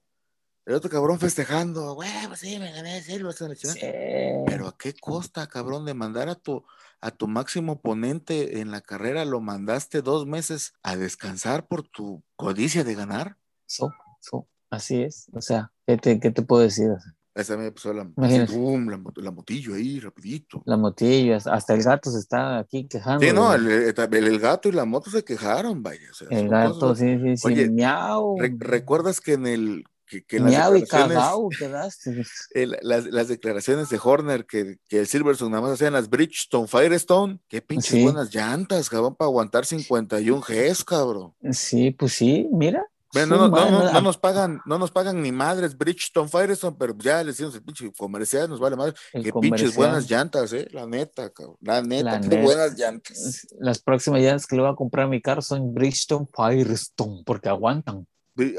[0.67, 3.55] El otro cabrón festejando, güey, pues sí, me gané chingada".
[3.55, 3.79] sí.
[4.45, 6.61] Pero a qué costa, cabrón, de mandar a tu,
[6.99, 12.21] a tu máximo oponente en la carrera, lo mandaste dos meses a descansar por tu
[12.35, 13.37] codicia de ganar.
[13.65, 15.27] So, so, así es.
[15.31, 16.89] O sea, ¿qué te, qué te puedo decir?
[17.33, 20.63] Esa me puso la, boom, la, mot- la motillo ahí, rapidito.
[20.65, 23.25] la motilla, hasta el gato se está aquí quejando.
[23.25, 26.11] Sí, no, el, el- el gato y la moto se quejaron, vaya.
[26.11, 27.47] o sea, El gato, cosas- sí, sí, sí.
[27.47, 28.37] Oye, miau.
[28.37, 34.45] Re- ¿Recuerdas que en el que, que las declaraciones, el- las, las declaraciones de Horner
[34.45, 38.03] que, que el Silverstone nada más hacían las Bridgestone Firestone, qué pinches Sí.
[38.03, 41.33] buenas llantas, cabrón, para aguantar 51 Gs, cabrón.
[41.51, 42.85] Sí, pues sí, mira.
[43.13, 46.93] Bueno, no, no, no, no, nos pagan, no nos pagan ni madres Bridgestone Firestone, pero
[46.99, 48.93] ya le decimos el pinche comercial, nos vale madre.
[49.13, 51.55] Qué pinches buenas llantas, eh, la neta, cabrón.
[51.61, 53.47] La neta, qué buenas llantas.
[53.59, 57.47] Las próximas llantas que le voy a comprar a mi carro son Bridgestone Firestone, porque
[57.47, 58.05] aguantan.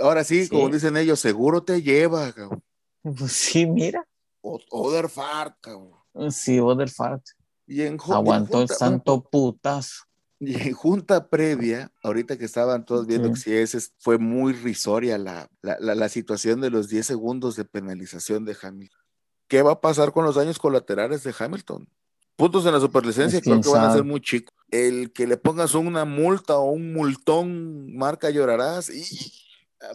[0.00, 2.62] Ahora sí, como dicen ellos, seguro te lleva, cabrón.
[3.02, 4.06] Pues sí, mira.
[4.40, 5.92] Other fart, cabrón.
[6.30, 7.22] Sí, other fart.
[7.66, 10.04] Y en, Aguantó el santo putazo.
[10.40, 15.18] Y en junta previa, ahorita que estaban todos viendo que si ese fue muy risoria
[15.18, 19.00] la, la, la, situación de los 10 segundos de penalización de Hamilton.
[19.48, 21.88] ¿Qué va a pasar con los daños colaterales de Hamilton?
[22.36, 24.54] Puntos en la superlicencia creo que van a ser muy chicos.
[24.70, 29.02] El que le pongas una multa o un multón, marca llorarás y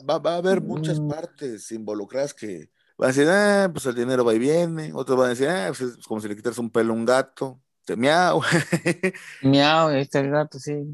[0.09, 1.07] va, va a haber muchas mm.
[1.09, 4.91] partes involucradas que van a decir, ah, pues el dinero va y viene.
[4.93, 7.05] Otros van a decir, ah, pues es como si le quitas un pelo a un
[7.05, 7.63] gato
[7.97, 8.41] miau.
[9.41, 10.85] miau, este el gato, sí.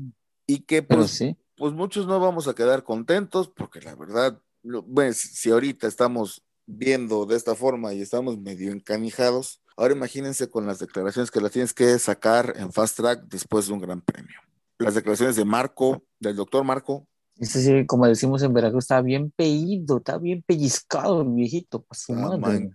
[0.48, 1.24] Y que pues,
[1.56, 7.26] pues muchos no vamos a quedar contentos porque la verdad, bueno, si ahorita estamos viendo
[7.26, 11.74] de esta forma y estamos medio encanijados, ahora imagínense con las declaraciones que las tienes
[11.74, 14.40] que sacar en fast track después de un gran premio.
[14.80, 17.08] Las declaraciones de Marco, del doctor Marco.
[17.40, 21.82] Este sí, como decimos en Veracruz, está bien peído, está bien pellizcado el viejito.
[21.84, 22.72] Pues, su madre.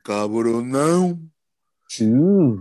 [1.86, 2.10] Sí.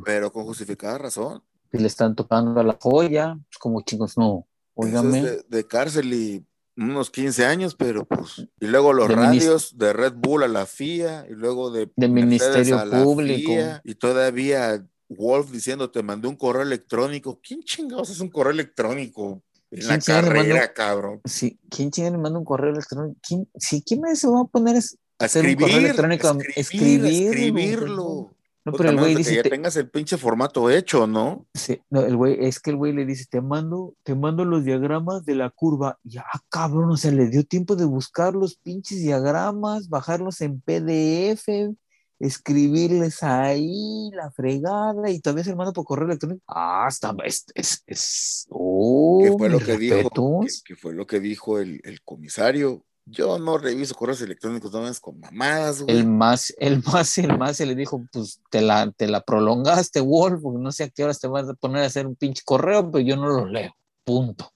[0.03, 1.41] Pero con justificada razón.
[1.71, 4.45] Si le están tocando a la joya, pues como chicos, no.
[4.75, 8.47] de, cárcel y unos 15 años, pero pues.
[8.59, 11.89] Y luego los radios de Red Bull a la FIA, y luego de.
[11.95, 13.51] Del Ministerio Público.
[13.83, 17.39] y todavía Wolf diciendo, te mandé un correo electrónico.
[17.41, 19.41] ¿Quién chingados es un correo electrónico?
[19.73, 21.21] En la carrera, cabrón.
[21.25, 23.19] Sí, ¿quién chingados le manda un correo electrónico?
[23.27, 26.37] ¿Quién, sí, ¿quién me se va a poner a, escribir, un correo electrónico?
[26.55, 28.35] Escribir, escribirlo.
[28.65, 29.31] No, pero el güey dice.
[29.31, 31.45] Que ya tengas el pinche formato hecho, ¿no?
[31.53, 34.63] Sí, no, el güey, es que el güey le dice, te mando, te mando los
[34.63, 35.99] diagramas de la curva.
[36.03, 41.75] Ya, cabrón, o sea, le dio tiempo de buscar los pinches diagramas, bajarlos en PDF,
[42.23, 46.41] escribirles ahí la fregada y todavía se manda por correo electrónico.
[46.47, 50.41] Ah, está, es, es, es oh, ¿Qué fue lo que dijo?
[50.63, 52.85] ¿Qué, fue lo que dijo el, el comisario?
[53.05, 57.57] Yo no reviso correos electrónicos, no es con mamadas, El más, el más, el más
[57.57, 61.03] se le dijo, pues te la, te la prolongaste, Wolf, porque no sé a qué
[61.03, 63.75] horas te vas a poner a hacer un pinche correo, pero yo no lo leo.
[64.05, 64.49] Punto.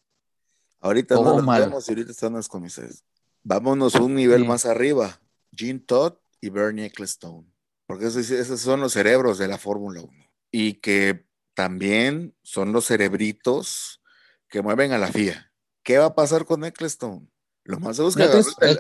[0.80, 3.03] Ahorita no lo vemos y ahorita están las comisarios.
[3.43, 5.19] Vámonos un nivel más arriba.
[5.53, 7.57] Gene Todd y Bernie Ecclestone.
[7.88, 10.12] Porque esos, esos son los cerebros de la Fórmula 1.
[10.52, 14.02] Y que también son los cerebritos
[14.50, 15.52] que mueven a la FIA.
[15.84, 17.28] ¿Qué va a pasar con Ecclestone?
[17.63, 18.23] Lo más es que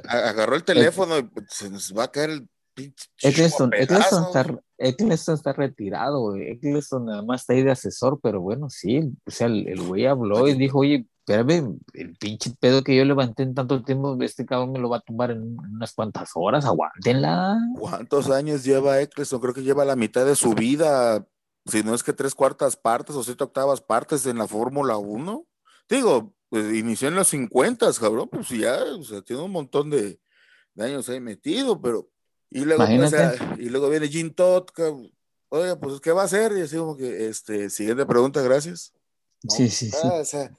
[0.07, 3.07] agarró, el, teléfono y se nos va a caer el pinche.
[3.21, 3.99] Eccleston, está,
[4.77, 9.81] está, retirado, Eccleston nada más está ahí de asesor, pero bueno, sí, o sea, el,
[9.81, 14.17] güey habló y dijo, oye, espérame, el pinche pedo que yo levanté en tanto tiempo,
[14.21, 17.57] este cabrón me lo va a tumbar en unas cuantas horas, aguántenla.
[17.77, 19.41] ¿Cuántos años lleva Eccleston?
[19.41, 21.27] Creo que lleva la mitad de su vida,
[21.65, 25.45] si no es que tres cuartas partes o siete octavas partes en la Fórmula 1.
[25.89, 30.21] Digo, pues inició en los 50, cabrón, pues ya, o sea, tiene un montón de,
[30.77, 32.09] años ahí metido, pero.
[32.49, 33.13] Y luego, pues,
[33.57, 34.67] y luego viene Jim Todd,
[35.49, 36.53] oye, pues, ¿qué va a hacer?
[36.57, 38.93] Y así como que, este, siguiente pregunta, gracias.
[39.49, 40.07] sí, sí, sí.
[40.07, 40.49] O sea,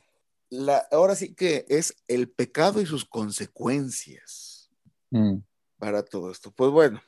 [0.50, 4.70] la, ahora sí que es el pecado y sus consecuencias
[5.11, 5.38] mm.
[5.78, 6.52] para todo esto.
[6.52, 7.00] Pues bueno,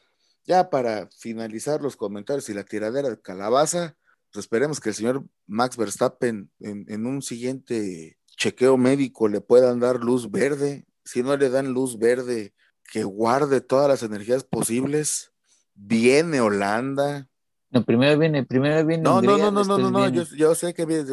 [0.44, 3.96] ya para finalizar los comentarios y la tiradera de calabaza,
[4.32, 9.80] pues esperemos que el señor Max Verstappen en, en un siguiente chequeo médico le puedan
[9.80, 12.54] dar luz verde, si no le dan luz verde,
[12.90, 15.32] que guarde todas las energías posibles.
[15.74, 17.28] Viene Holanda.
[17.70, 19.02] No, primero viene, primero viene.
[19.02, 21.04] No, no, no, no, no, no, no, yo, yo, sé que viene,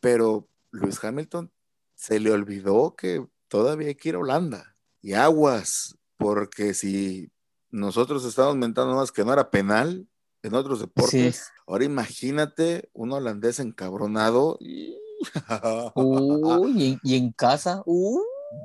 [0.00, 1.50] pero Luis Hamilton
[1.94, 4.74] se le olvidó que todavía hay que ir a Holanda.
[5.02, 7.30] Y aguas, porque si
[7.70, 10.06] nosotros estábamos mentando más que no era penal
[10.42, 14.96] en otros deportes, ahora imagínate un holandés encabronado y
[15.94, 17.82] Uy, ¿y, en, casa.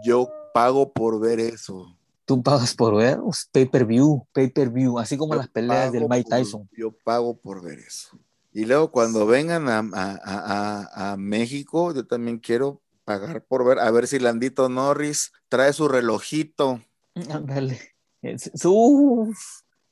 [0.03, 1.97] Yo pago por ver eso.
[2.25, 3.19] Tú pagas por ver
[3.51, 6.67] pay per view, pay per view, así como las peleas del Mike Tyson.
[6.75, 8.17] yo pago por ver eso.
[8.55, 14.17] Y luego cuando vengan a, México, yo también quiero pagar por ver, a ver si
[14.17, 16.81] Landito Norris trae su relojito.
[17.29, 17.95] Ándale.
[18.63, 19.37] Uf,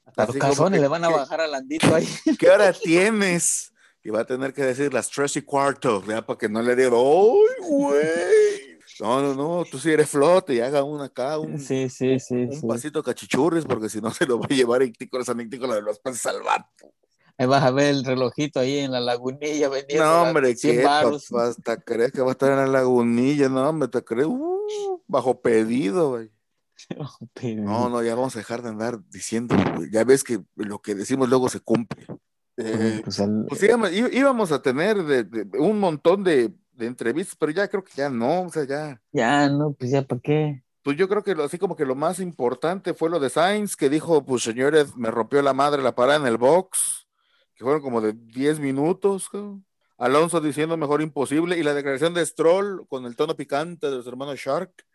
[0.06, 2.08] hasta los cazones le van a bajar a Landito ahí.
[2.40, 3.74] ¿Qué hora tienes?
[4.02, 6.26] y va a tener que decir las tres y cuarto, ¿ya?
[6.26, 8.80] Para que no le diga, ¡ay, güey!
[9.00, 12.36] No, no, no, tú sí eres flote y haga una acá, un, sí, sí, sí,
[12.36, 15.82] un, pasito cachichurris, porque si no se lo va a llevar Ictícola San Ictícola de
[15.82, 16.66] los Pases salvar.
[17.38, 20.06] Ahí vas a ver el relojito ahí en la lagunilla vendiendo.
[20.06, 24.04] No, hombre, ¿qué, hasta crees que va a estar en la lagunilla, no, hombre, te
[24.04, 26.32] crees, uh, bajo pedido, güey.
[27.56, 29.56] No, no, ya vamos a dejar de andar diciendo,
[29.92, 32.06] ya ves que lo que decimos luego se cumple.
[32.58, 34.98] Eh, pues, pues íbamos, a tener
[35.58, 39.02] un montón de, entrevistas, pero ya creo que ya no, o sea, ya.
[39.12, 40.64] Ya, no, pues ya, ¿para qué?
[40.84, 43.90] Pues yo creo que así como que lo más importante fue lo de Sainz, que
[43.90, 47.03] dijo, pues señores, me rompió la madre la parada en el box,
[47.64, 49.30] que fueron como de 10 minutos.
[49.98, 54.06] Alonso diciendo mejor imposible, y la declaración de Stroll con el tono picante de los
[54.06, 54.86] hermanos Shark.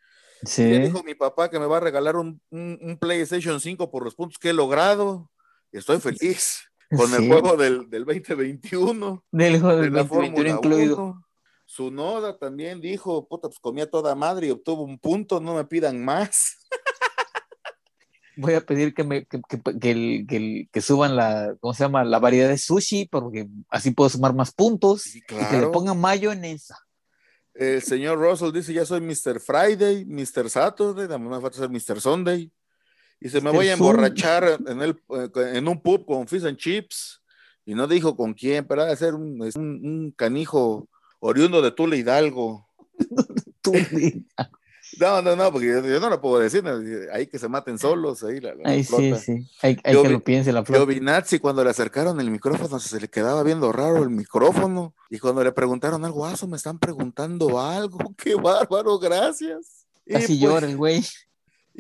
[0.45, 0.65] Sí.
[0.65, 2.41] dijo mi papá que me va a regalar un,
[3.01, 5.31] PlayStation 5 por los puntos que he logrado.
[5.73, 9.25] Estoy feliz con el juego del, del 2021.
[9.33, 11.25] Del juego del 2021 incluido.
[11.65, 15.65] Su Noda también dijo, puta, pues comía toda madre y obtuvo un punto, no me
[15.65, 16.59] pidan más.
[18.39, 19.41] Voy a pedir que, me, que,
[19.81, 22.05] que, que, suban la, ¿cómo se llama?
[22.05, 25.15] La variedad de sushi, porque así puedo sumar más puntos.
[25.15, 26.79] Y que le pongan mayonesa.
[27.59, 29.41] El señor Russell dice, ya soy Mr.
[29.41, 30.49] Friday, Mr.
[30.49, 32.01] Saturday, también me falta ser Mr.
[32.01, 32.53] Sunday.
[33.21, 34.97] Y se me voy a emborrachar en, el,
[35.35, 37.21] en un pub con fish and chips.
[37.67, 41.97] Y no dijo con quién, pero va a ser un, un, canijo oriundo de Tula
[41.97, 42.69] Hidalgo.
[44.99, 46.65] No, no, no, porque yo, no lo puedo decir,
[47.13, 50.65] ahí que se maten solos, ahí la, ahí sí, sí, hay, que lo piense la
[50.65, 50.81] flota.
[50.81, 55.45] Giovinazzi cuando le acercaron el micrófono se le quedaba viendo raro el micrófono y cuando
[55.45, 59.87] le preguntaron algo, ah, me están preguntando algo, qué bárbaro, gracias.
[60.07, 61.05] Casi pues llora el güey.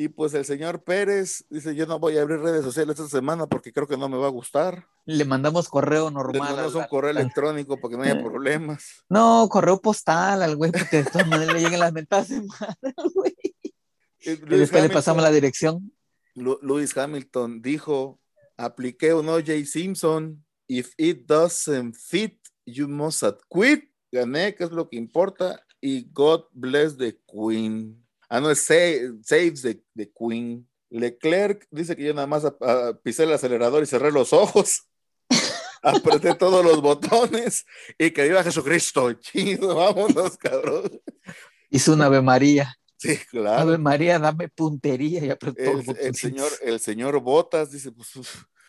[0.00, 3.48] Y pues el señor Pérez dice, yo no voy a abrir redes sociales esta semana
[3.48, 4.86] porque creo que no me va a gustar.
[5.06, 6.34] Le mandamos correo normal.
[6.34, 9.04] Le mandamos un correo electrónico para que no haya problemas.
[9.08, 12.28] No, correo postal al güey, porque de todas maneras le lleguen las mentadas
[13.12, 13.34] güey.
[14.20, 15.92] Y después le pasamos la dirección.
[16.36, 18.20] Luis Hamilton dijo,
[18.56, 23.90] apliqué un OJ Simpson, if it doesn't fit, you must quit.
[24.12, 28.07] Gané, que es lo que importa, y God bless the Queen.
[28.28, 30.68] Ah, no, es Saves de, de, Queen.
[30.90, 32.44] Leclerc dice que yo nada más
[33.02, 34.84] pisé el acelerador y cerré los ojos.
[35.82, 37.64] Apreté todos los botones
[37.98, 39.12] y que viva Jesucristo.
[39.14, 41.00] Chido, vámonos, cabrón.
[41.70, 42.74] Hizo una Ave María.
[42.96, 43.62] Sí, claro.
[43.62, 48.10] Ave María, dame puntería y apretó el, el señor, el señor Botas dice, pues,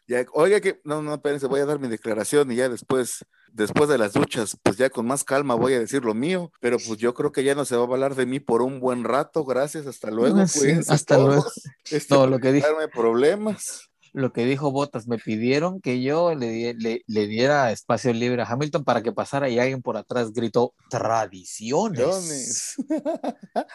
[0.10, 3.90] ya, oiga que, no, no, espérense, voy a dar mi declaración y ya después después
[3.90, 6.98] de las duchas, pues ya con más calma voy a decir lo mío, pero pues
[6.98, 9.44] yo creo que ya no se va a hablar de mí por un buen rato,
[9.46, 10.40] gracias, hasta luego.
[10.40, 11.46] hasta luego.
[11.92, 12.68] Este, no, lo que dijo.
[12.94, 13.89] problemas.
[14.14, 18.84] Lo que dijo Botas, me pidieron que yo le, le, diera espacio libre a Hamilton
[18.84, 22.76] para que pasara y alguien por atrás gritó tradiciones.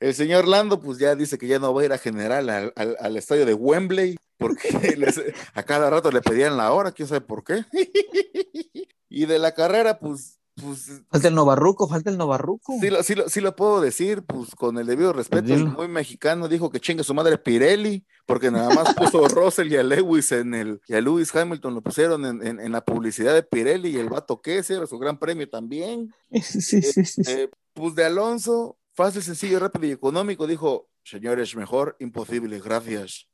[0.00, 2.72] El señor Lando pues ya dice que ya no va a ir a general al,
[2.74, 4.68] al estadio de Wembley porque
[5.54, 7.64] a cada rato le pedían la hora, quién sabe por qué.
[9.08, 11.02] y de la carrera, pues, pues.
[11.10, 12.78] Falta el Novarruco, falta el Novarruco.
[12.80, 16.48] Sí lo, sí, lo, sí lo puedo decir, pues con el debido respeto, muy mexicano
[16.48, 20.54] dijo que chingue su madre Pirelli, porque nada más puso Russell y a Lewis en
[20.54, 24.08] el, y a Lewis Hamilton lo pusieron en, en, la publicidad de Pirelli y el
[24.08, 26.12] vato que era su gran premio también.
[26.42, 27.22] Sí, sí, sí.
[27.26, 33.28] Eh, pues de Alonso, fácil, sencillo, rápido y económico, dijo, señores, mejor, imposible, gracias.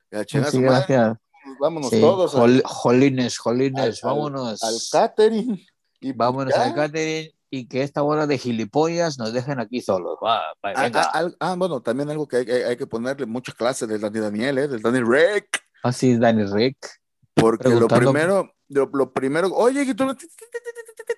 [0.50, 1.16] Sí, gracias.
[1.59, 2.62] Vámonos todos.
[2.64, 4.62] jolines, jolines, vámonos.
[4.62, 5.61] Al, catering.
[6.00, 10.16] Y vámonos al catering y que esta bola de gilipollas nos dejen aquí solos.
[10.24, 14.20] Va, ah, ah, ah, bueno, también algo que hay, que ponerle mucha clase del Dani
[14.20, 14.68] Daniel, ¿eh?
[14.68, 15.60] del Dani Rick.
[15.82, 16.76] Ah, sí, Dani Rick.
[17.34, 20.16] Porque lo primero, lo, primero, oye, tú,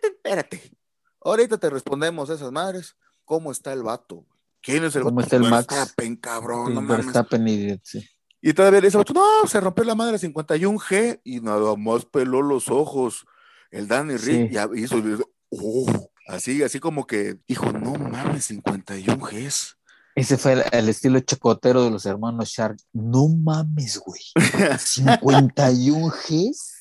[0.03, 0.73] espérate.
[1.21, 2.97] Ahorita te respondemos esas madres.
[3.25, 4.27] ¿Cómo está el vato?
[4.61, 5.67] ¿Quién es el ¿Cómo está el Max?
[5.69, 8.05] Verstappen, cabrón, no Verstappen y, sí.
[8.41, 12.69] Y todavía le dice, no, se rompió la madre 51G y nada más peló los
[12.69, 13.25] ojos
[13.73, 15.03] el Danny Rick y hizo,
[15.51, 19.79] oh, así, así como que dijo, no mames, 51 Gs.
[20.15, 22.77] Ese fue el, estilo chocotero de los hermanos Shark.
[22.93, 24.21] No mames, güey.
[24.79, 26.75] 51 Gs.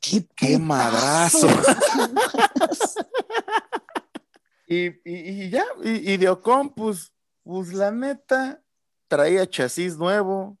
[0.00, 1.48] ¿Qué, qué madrazo?
[4.68, 7.10] y, y, ya, y, y de Ocon, pues,
[7.42, 8.62] pues la neta,
[9.08, 10.58] traía chasis nuevo,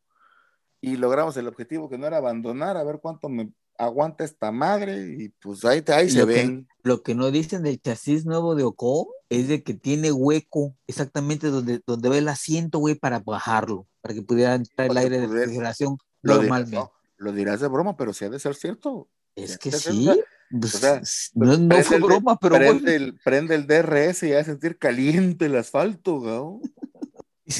[0.80, 3.52] y logramos el objetivo que no era abandonar, a ver cuánto me
[3.84, 6.68] aguanta esta madre y pues ahí, ahí se ven.
[6.82, 11.48] lo que no dicen del chasis nuevo de Ocon es de que tiene hueco exactamente
[11.48, 15.26] donde, donde va el asiento, güey, para bajarlo, para que pudiera entrar el aire de
[15.26, 16.78] refrigeración normalmente.
[17.16, 19.08] lo dirás de broma, pero si ha de ser cierto.
[19.34, 20.10] Es que sí.
[20.50, 25.46] Pues, no, no fue broma, pero prende, el, prende el DRS y a sentir caliente
[25.46, 26.70] el asfalto, güey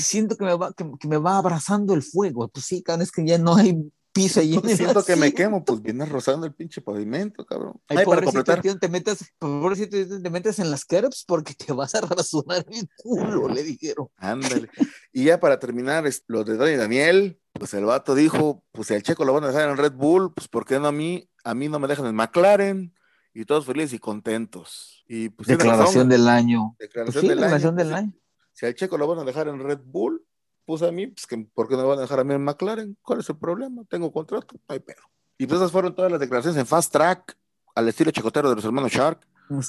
[0.01, 2.49] siento que me va, que, me va abrazando el fuego.
[2.49, 5.32] Pues sí, cada vez que ya no hay piso ahí en el Siento que me
[5.32, 7.80] quemo, pues vienes rozando el pinche pavimento, cabrón.
[7.88, 11.72] Ay, Ay, para completar, tío, te metas, pobrecito, te metes en las curbs porque te
[11.72, 14.08] vas a rasurar el culo, le dijeron.
[14.16, 14.68] ándale.
[15.12, 18.94] Y ya para terminar, es- lo de Donny Daniel, pues el vato dijo, pues si
[18.94, 21.28] al Checo lo van a dejar en Red Bull, pues ¿por qué no a mí?
[21.44, 22.94] A mí no me dejan en McLaren,
[23.34, 25.04] y todos felices y contentos.
[25.08, 26.74] Y pues Declaración razón, del año.
[26.78, 28.12] Pues declaración sí, del año, declaración pues, del año.
[28.52, 30.24] Si al Checo lo van a dejar en Red Bull,
[30.64, 32.44] pues a mí, pues que, ¿por qué no me van a dejar a mí en
[32.44, 32.96] McLaren?
[33.02, 33.82] ¿Cuál es el problema?
[33.88, 35.02] Tengo contrato, no hay pedo.
[35.38, 37.36] Y pues esas fueron todas las declaraciones en Fast Track,
[37.74, 39.26] al estilo chacotero de los hermanos Shark.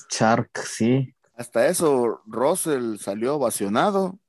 [0.09, 1.13] Shark, sí.
[1.35, 4.19] Hasta eso, Russell salió ovacionado.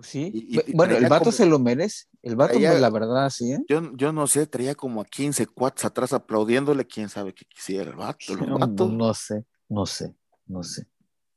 [0.00, 0.30] Sí.
[0.32, 2.04] Y- y- y bueno, el vato como- se lo merece.
[2.22, 3.58] El vato, traía- pues, la verdad, sí, ¿eh?
[3.68, 7.90] Yo, yo no sé, traía como a 15 cuates atrás aplaudiéndole, quién sabe qué quisiera
[7.90, 8.18] el vato.
[8.34, 10.14] el No, no sé, no sé,
[10.46, 10.86] no sé.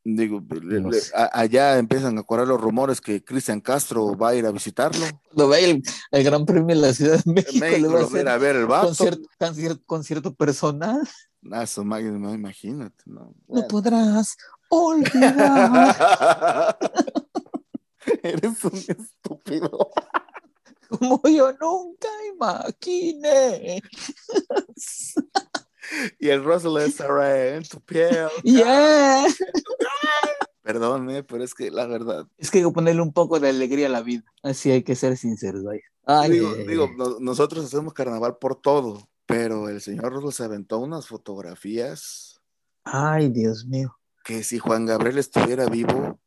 [0.04, 1.12] Digo, le- no le- sé.
[1.16, 5.06] a- allá empiezan a correr los rumores que Cristian Castro va a ir a visitarlo.
[5.28, 8.02] Cuando vaya el, el Gran Premio de la Ciudad de México, le México va a
[8.02, 8.88] lo va a ir hacer a ver el vato.
[8.88, 11.08] concierto, concierto, concierto personal.
[11.52, 13.04] Ah, su imagínate.
[13.06, 14.36] No, No podrás
[14.70, 16.78] olvidar
[18.24, 19.92] Eres un estúpido.
[20.90, 23.82] como yo nunca imaginé.
[26.20, 26.78] Y el Russell
[27.58, 28.28] en tu piel.
[28.44, 29.26] Yeah.
[30.64, 32.28] Perdón, eh, pero es que la verdad.
[32.38, 34.24] Es que hay que ponerle un poco de alegría a la vida.
[34.44, 35.64] Así hay que ser sinceros.
[36.06, 40.44] Ay, digo, ay, digo, no- nosotros hacemos carnaval por todo, pero el señor Russell se
[40.44, 42.40] aventó unas fotografías
[42.84, 43.98] Ay, Dios mío.
[44.24, 46.20] que si Juan Gabriel estuviera vivo,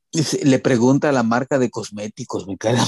[0.43, 2.85] Le- pregunta a la marca de cosméticos, me cae la.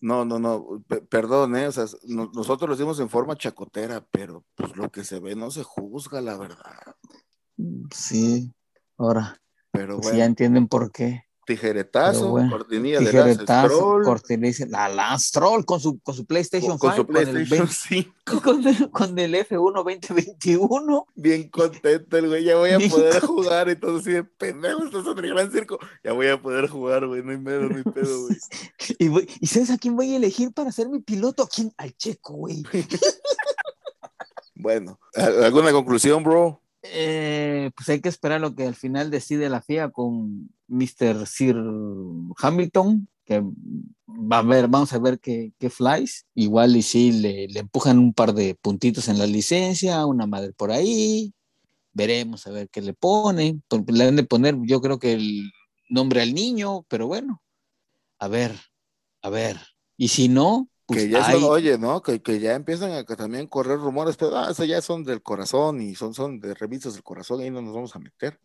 [0.00, 4.06] No, no, no, pe- perdón, eh, o sea, no- nosotros lo decimos en forma chacotera,
[4.10, 6.96] pero pues lo que se ve no se juzga, la verdad.
[7.92, 8.52] Sí,
[8.96, 9.40] ahora,
[9.70, 11.24] Pero pues bueno, ya entienden por qué.
[11.48, 16.78] Tijeretazo, bueno, cortinilla de Tijeretazo, Stroll, cortinilla, la Lance Stroll con su, con su PlayStation
[16.78, 18.14] con, con 5, su con el, PlayStation 20 5.
[18.44, 21.06] con el, con el F1 2021.
[21.14, 24.24] bien contento el güey, ya voy a Bien poder con- jugar y todo así de
[24.24, 27.76] pendejo, estás en el gran circo, ya voy a poder jugar, güey, no hay no
[27.76, 28.36] hay pedo, güey.
[28.98, 31.42] Y, voy- ¿y sabes a quién voy a elegir para ser mi piloto?
[31.42, 31.72] ¿A quién?
[31.76, 32.62] Al Checo, güey.
[34.60, 36.60] Bueno, ¿al- ¿alguna conclusión, bro?
[36.92, 41.26] Eh, pues hay que esperar lo que al final decide la FIA con Mr.
[41.26, 41.56] Sir
[42.38, 43.42] Hamilton, que
[44.08, 46.26] va a ver, vamos a ver qué, qué flies.
[46.34, 50.72] Igual y sí le, empujan un par de puntitos en la licencia, una madre por
[50.72, 51.32] ahí.
[51.92, 53.62] Veremos a ver qué le ponen.
[53.86, 55.50] Le han de poner, yo creo que el
[55.88, 57.42] nombre al niño, pero bueno,
[58.18, 58.54] a ver,
[59.22, 59.58] a ver.
[59.96, 62.02] Y si no, pues que ya hay- son, oye, ¿no?
[62.02, 65.80] Que, que ya empiezan a también correr rumores, pero ah, eso ya son del corazón
[65.80, 68.40] y son, son de revistas del corazón, ahí no nos vamos a meter.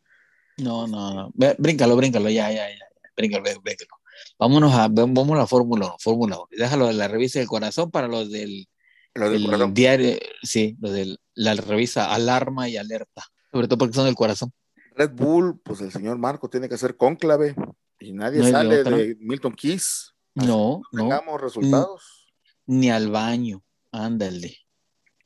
[0.58, 1.32] No, no, no.
[1.34, 2.86] Ve- Bríncalo, bríncalo, ya, ya, ya.
[3.18, 3.90] Bríncalo, bríncalo.
[4.38, 6.48] Vámonos a, vamos a la Fórmula 1, Fórmula 1.
[6.52, 8.68] Déjalo de la revista del corazón para los del
[9.16, 13.24] el diario, sí, los de la revista Alarma y Alerta.
[13.52, 14.52] Sobre todo porque son del corazón.
[14.96, 17.56] Red Bull, pues el señor Marco tiene que hacer cónclave
[18.00, 20.14] y nadie No de sale de Milton Keys.
[20.36, 22.23] hasta No, no, Tengamos resultados.
[22.66, 23.64] Ni al baño.
[23.92, 24.58] Ándale.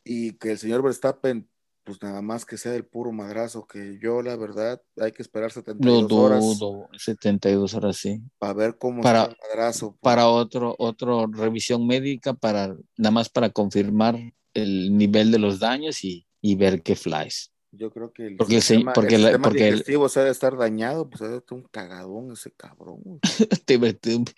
[0.04, 1.50] Y que el señor Verstappen,
[1.84, 5.50] pues nada más que sea el puro madrazo, que yo la verdad hay que esperar
[5.50, 6.90] Lo 72 horas dudo.
[6.98, 8.22] 72 horas, sí.
[8.40, 9.98] para ver cómo Para- está el madrazo.
[10.02, 14.18] Para otro, otro revisión médica, para nada más para confirmar
[14.54, 17.52] el nivel de los daños y, y ver qué flies.
[17.72, 20.20] Yo creo que el Porque el se- sistema, porque el sistema porque el- digestivo se
[20.22, 23.02] ha de estar dañado, pues ha de estar un cagadón ese cabrón.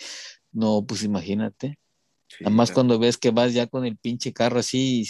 [0.51, 1.77] No, pues imagínate.
[2.29, 5.05] Sí, Nada más la- cuando ves que vas ya con el pinche carro así,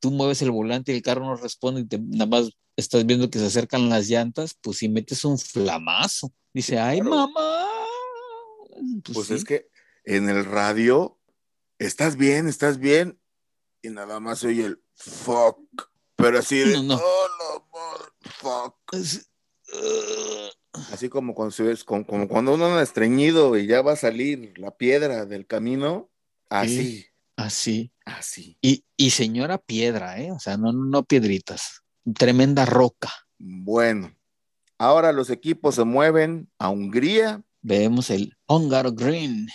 [0.00, 3.28] tú mueves el volante y el carro no responde y te, nada más estás viendo
[3.30, 6.32] que se acercan las llantas, pues si metes un flamazo.
[6.54, 7.16] Dice, ay, claro.
[7.28, 7.66] mamá.
[9.04, 9.34] Pues, Pues sí.
[9.34, 9.68] es que
[10.04, 11.18] en el radio,
[11.78, 13.18] estás bien, estás bien,
[13.82, 15.58] y nada más oye el fuck,
[16.16, 16.94] pero así de, No, no.
[17.02, 18.74] oh, no, fuck.
[18.94, 19.30] Es-
[19.72, 20.48] uh,
[20.92, 21.54] Así como cuando,
[22.06, 26.10] como cuando uno anda estreñido y ya va a salir la piedra del camino,
[26.48, 27.92] así, así.
[28.04, 28.58] así.
[28.60, 30.32] Y, y señora piedra, ¿eh?
[30.32, 31.82] O sea, no, no piedritas.
[32.14, 33.10] Tremenda roca.
[33.38, 34.14] Bueno,
[34.78, 39.48] ahora los equipos se mueven a Hungría, Vemos el Húngaro Green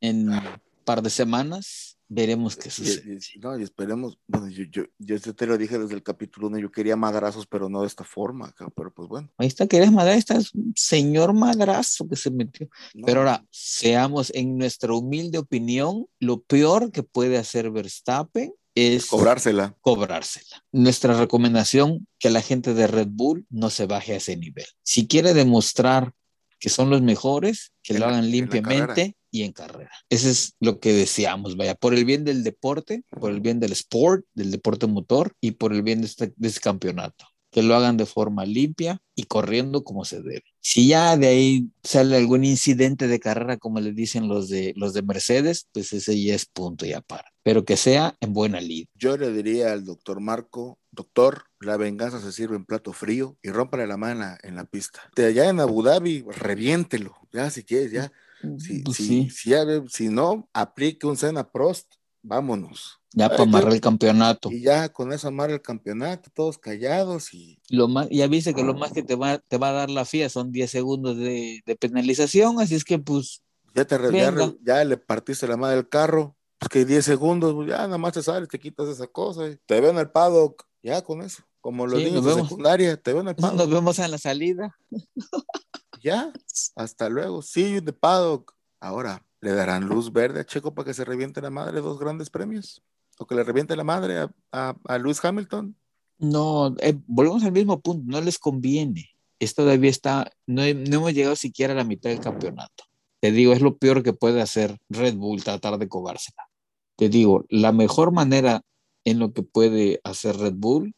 [0.00, 0.40] en un
[0.84, 1.97] par de semanas.
[2.10, 3.18] Veremos qué y, sucede.
[3.34, 6.46] y- no, y esperemos, bueno, yo, yo, yo esto te lo dije desde el capítulo
[6.48, 9.30] 1, yo quería madrazos, pero no de esta forma, pero pues bueno.
[9.36, 12.68] Ahí está, que eres madre, está es un señor madrazo que se metió.
[12.94, 13.04] no.
[13.06, 19.76] Pero ahora, seamos en nuestra humilde opinión, lo peor que puede hacer Verstappen es cobrársela.
[19.82, 20.64] cobrársela.
[20.72, 24.66] Nuestra recomendación, que la gente de Red Bull no se baje a ese nivel.
[24.82, 26.12] Si quiere demostrar
[26.60, 29.90] que son los mejores, que En lo hagan la limpiamente, y en carrera.
[30.08, 33.72] Eso es lo que deseamos, vaya, por el bien del deporte, por el bien del
[33.72, 37.74] sport, del deporte motor y por el bien de este, de este campeonato que lo
[37.74, 40.44] hagan de forma limpia y corriendo como se debe.
[40.60, 44.92] Si ya de ahí sale algún incidente de carrera, como le dicen los de, los
[44.92, 47.32] de Mercedes, pues ese ya es punto ya para.
[47.42, 48.86] Pero que sea en buena lid.
[48.94, 53.50] Yo le diría al doctor Marco, doctor, la venganza se sirve en plato frío y
[53.50, 55.00] rómpale la mano en la pista.
[55.16, 58.12] De allá en Abu Dhabi, reviéntelo, ya si quieres, ya.
[58.58, 59.30] Si, Pues si, sí.
[59.30, 63.00] si, ya- si no, aplique un Senna Prost, vámonos.
[63.12, 64.50] Ya para amarrar el campeonato.
[64.50, 68.62] Y ya con eso amarra el campeonato, todos callados y Lo más, ya viste que
[68.62, 71.62] lo más que te va, te va a dar la FIA son 10 segundos de,
[71.64, 73.42] de penalización, así es que pues
[73.74, 77.68] ya te ya, ya le partiste la madre del carro, pues que 10 segundos, pues,
[77.68, 80.64] ya nada más te sales, te quitas esa cosa, y te veo en el paddock,
[80.82, 83.50] ya con eso, como los Sí, niños nos de secundaria, te veo en el nos
[83.50, 84.76] paddock, vemos en la salida.
[86.00, 86.32] ya,
[86.76, 88.54] hasta luego, see you in the paddock.
[88.80, 92.30] Ahora, ¿le darán luz verde a Checo para que se reviente la madre dos grandes
[92.30, 92.82] premios?
[93.18, 95.74] ¿O que le reviente la madre a, a, a Lewis Hamilton?
[96.18, 99.08] No, eh, volvemos al mismo punto, no les conviene.
[99.40, 102.84] Esto todavía está, no, he- no hemos llegado siquiera a la mitad del campeonato.
[103.20, 106.48] Te digo, es lo peor que puede hacer Red Bull, tratar de cobrársela.
[106.96, 108.62] Te digo, la mejor manera
[109.04, 110.94] en lo que puede hacer Red Bull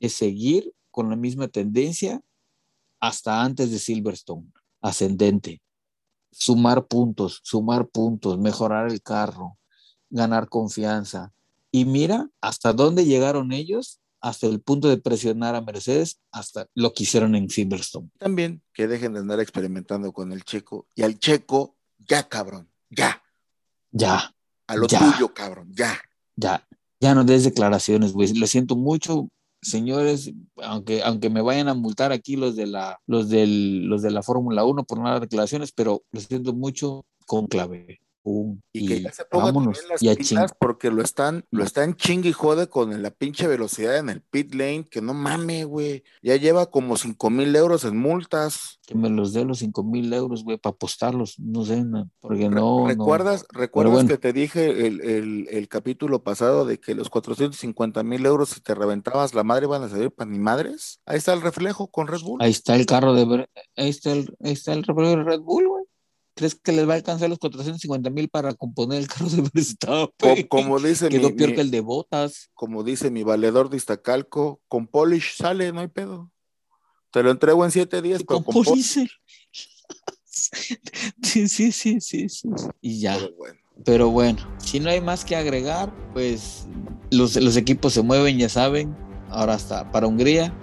[0.00, 2.20] es seguir con la misma tendencia
[3.02, 5.60] hasta antes de Silverstone, ascendente.
[6.30, 9.58] Sumar puntos, sumar puntos, mejorar el carro,
[10.08, 11.32] ganar confianza.
[11.72, 16.92] Y mira hasta dónde llegaron ellos, hasta el punto de presionar a Mercedes, hasta lo
[16.94, 18.08] que hicieron en Silverstone.
[18.18, 23.20] También que dejen de andar experimentando con el Checo, y al Checo, ya cabrón, ya,
[23.90, 24.32] Ya,
[24.68, 25.00] a lo Ya.
[25.00, 26.00] tuyo cabrón, ya.
[26.36, 26.66] ya,
[27.00, 28.32] ya no des declaraciones, güey.
[28.34, 29.28] Lo siento mucho,
[29.62, 34.10] señores, aunque, aunque me vayan a multar aquí los de la, los del, los de
[34.10, 38.00] la Fórmula 1 por dar declaraciones, pero lo siento mucho con clave.
[38.22, 41.44] Pum, Y que ya se ponga vámonos, también las y a pilas porque lo están,
[41.50, 45.12] lo están chingue y jode con la pinche velocidad en el pit lane, que no
[45.12, 46.04] mame, güey.
[46.22, 48.78] Ya lleva como cinco mil euros en multas.
[48.86, 51.82] que me los dé los 5 mil euros, güey, para apostarlos, no sé,
[52.20, 52.86] porque no.
[52.86, 54.08] ¿Recuerdas, ¿recuerdas bueno.
[54.08, 58.60] que te dije el, el- el capítulo pasado de que los 450 mil euros si
[58.60, 61.00] te reventabas la madre van a salir para ni madres?
[61.06, 62.42] Ahí está el reflejo con Red Bull.
[62.42, 65.66] Ahí está el carro de ahí está el, ahí está el reflejo de Red Bull,
[65.68, 65.84] güey.
[66.34, 70.46] ¿Crees que les va a alcanzar los 450 mil para componer el carro de Verstappen?
[70.48, 72.50] como, dice mi, Quedó peor mi- que el de Botas.
[72.54, 76.30] como dice mi valedor de Iztacalco, con polish sale, no hay pedo.
[77.10, 78.94] Te lo entrego en siete días, pero con polish.
[78.96, 79.08] Componice.
[81.22, 82.48] Sí, sí, sí, sí, sí.
[82.80, 83.16] Y ya.
[83.18, 83.58] Pero bueno.
[83.84, 86.66] Pero bueno, si no hay más que agregar, pues
[87.10, 88.96] los, los equipos se mueven, ya saben.
[89.28, 90.54] Ahora hasta para Hungría.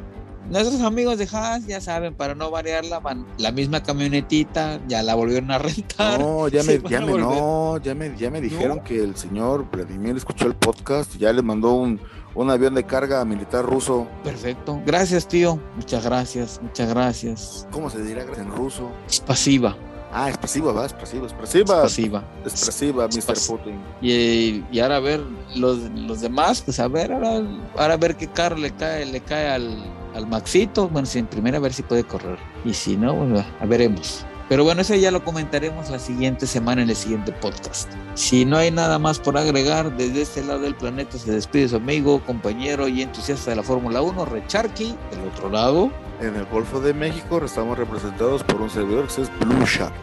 [0.50, 5.16] Nuestros amigos de Haas ya saben, para no variarla, van la misma camionetita, ya la
[5.16, 6.20] volvieron a rentar.
[6.20, 8.84] No, ya me, ya me, no, ya me, ya me dijeron ¿No?
[8.84, 12.00] que el señor Vladimir escuchó el podcast, ya le mandó un,
[12.34, 14.08] un avión de carga militar ruso.
[14.24, 14.82] Perfecto.
[14.86, 15.60] Gracias, tío.
[15.76, 17.68] Muchas gracias, muchas gracias.
[17.72, 18.90] ¿Cómo se dirá en ruso?
[19.28, 19.76] Pasiva,
[20.12, 21.82] Ah, expresiva, va, expresiva, es expresiva.
[21.84, 22.24] pasiva.
[22.44, 23.38] Expresiva, Mr.
[23.48, 23.80] Putin.
[24.02, 25.22] Y, y ahora a ver
[25.56, 27.44] los, los demás, pues a ver, ahora,
[27.78, 29.78] ahora a ver qué carro le cae, le cae al,
[30.20, 30.88] al Maxito.
[30.90, 32.38] Bueno, si en primera a ver si puede correr.
[32.64, 34.26] Y si no, bueno, a veremos.
[34.48, 37.92] Pero bueno, eso ya lo comentaremos la siguiente semana en el siguiente podcast.
[38.16, 41.76] Si no hay nada más por agregar, desde este lado del planeta se despide su
[41.76, 44.96] amigo, compañero y entusiasta de la Fórmula 1, Recharqui.
[45.12, 49.32] Del otro lado, En el Golfo de México estamos representados por un servidor que es
[49.40, 49.94] Blue Shark.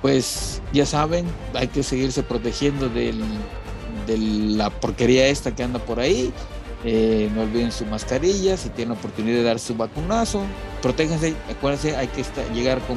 [0.00, 3.22] pues ya saben, hay que seguirse protegiendo del,
[4.06, 6.32] de la porquería esta que anda por ahí.
[6.84, 10.42] Eh, no olviden su mascarilla, si tienen oportunidad de dar su vacunazo,
[10.80, 12.24] protéjanse, acuérdense, hay que
[12.54, 12.96] llegar con,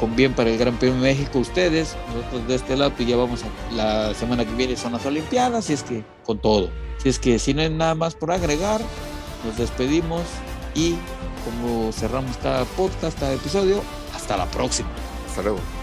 [0.00, 3.16] con bien para el Gran Premio de México ustedes, nosotros de este lado pues ya
[3.16, 6.70] vamos a, la semana que viene son las Olimpiadas, y es que con todo.
[6.98, 8.80] Si es que si no hay nada más por agregar,
[9.44, 10.22] nos despedimos
[10.74, 10.96] y
[11.44, 13.82] como cerramos cada podcast, cada episodio,
[14.14, 14.88] hasta la próxima.
[15.28, 15.81] Hasta luego.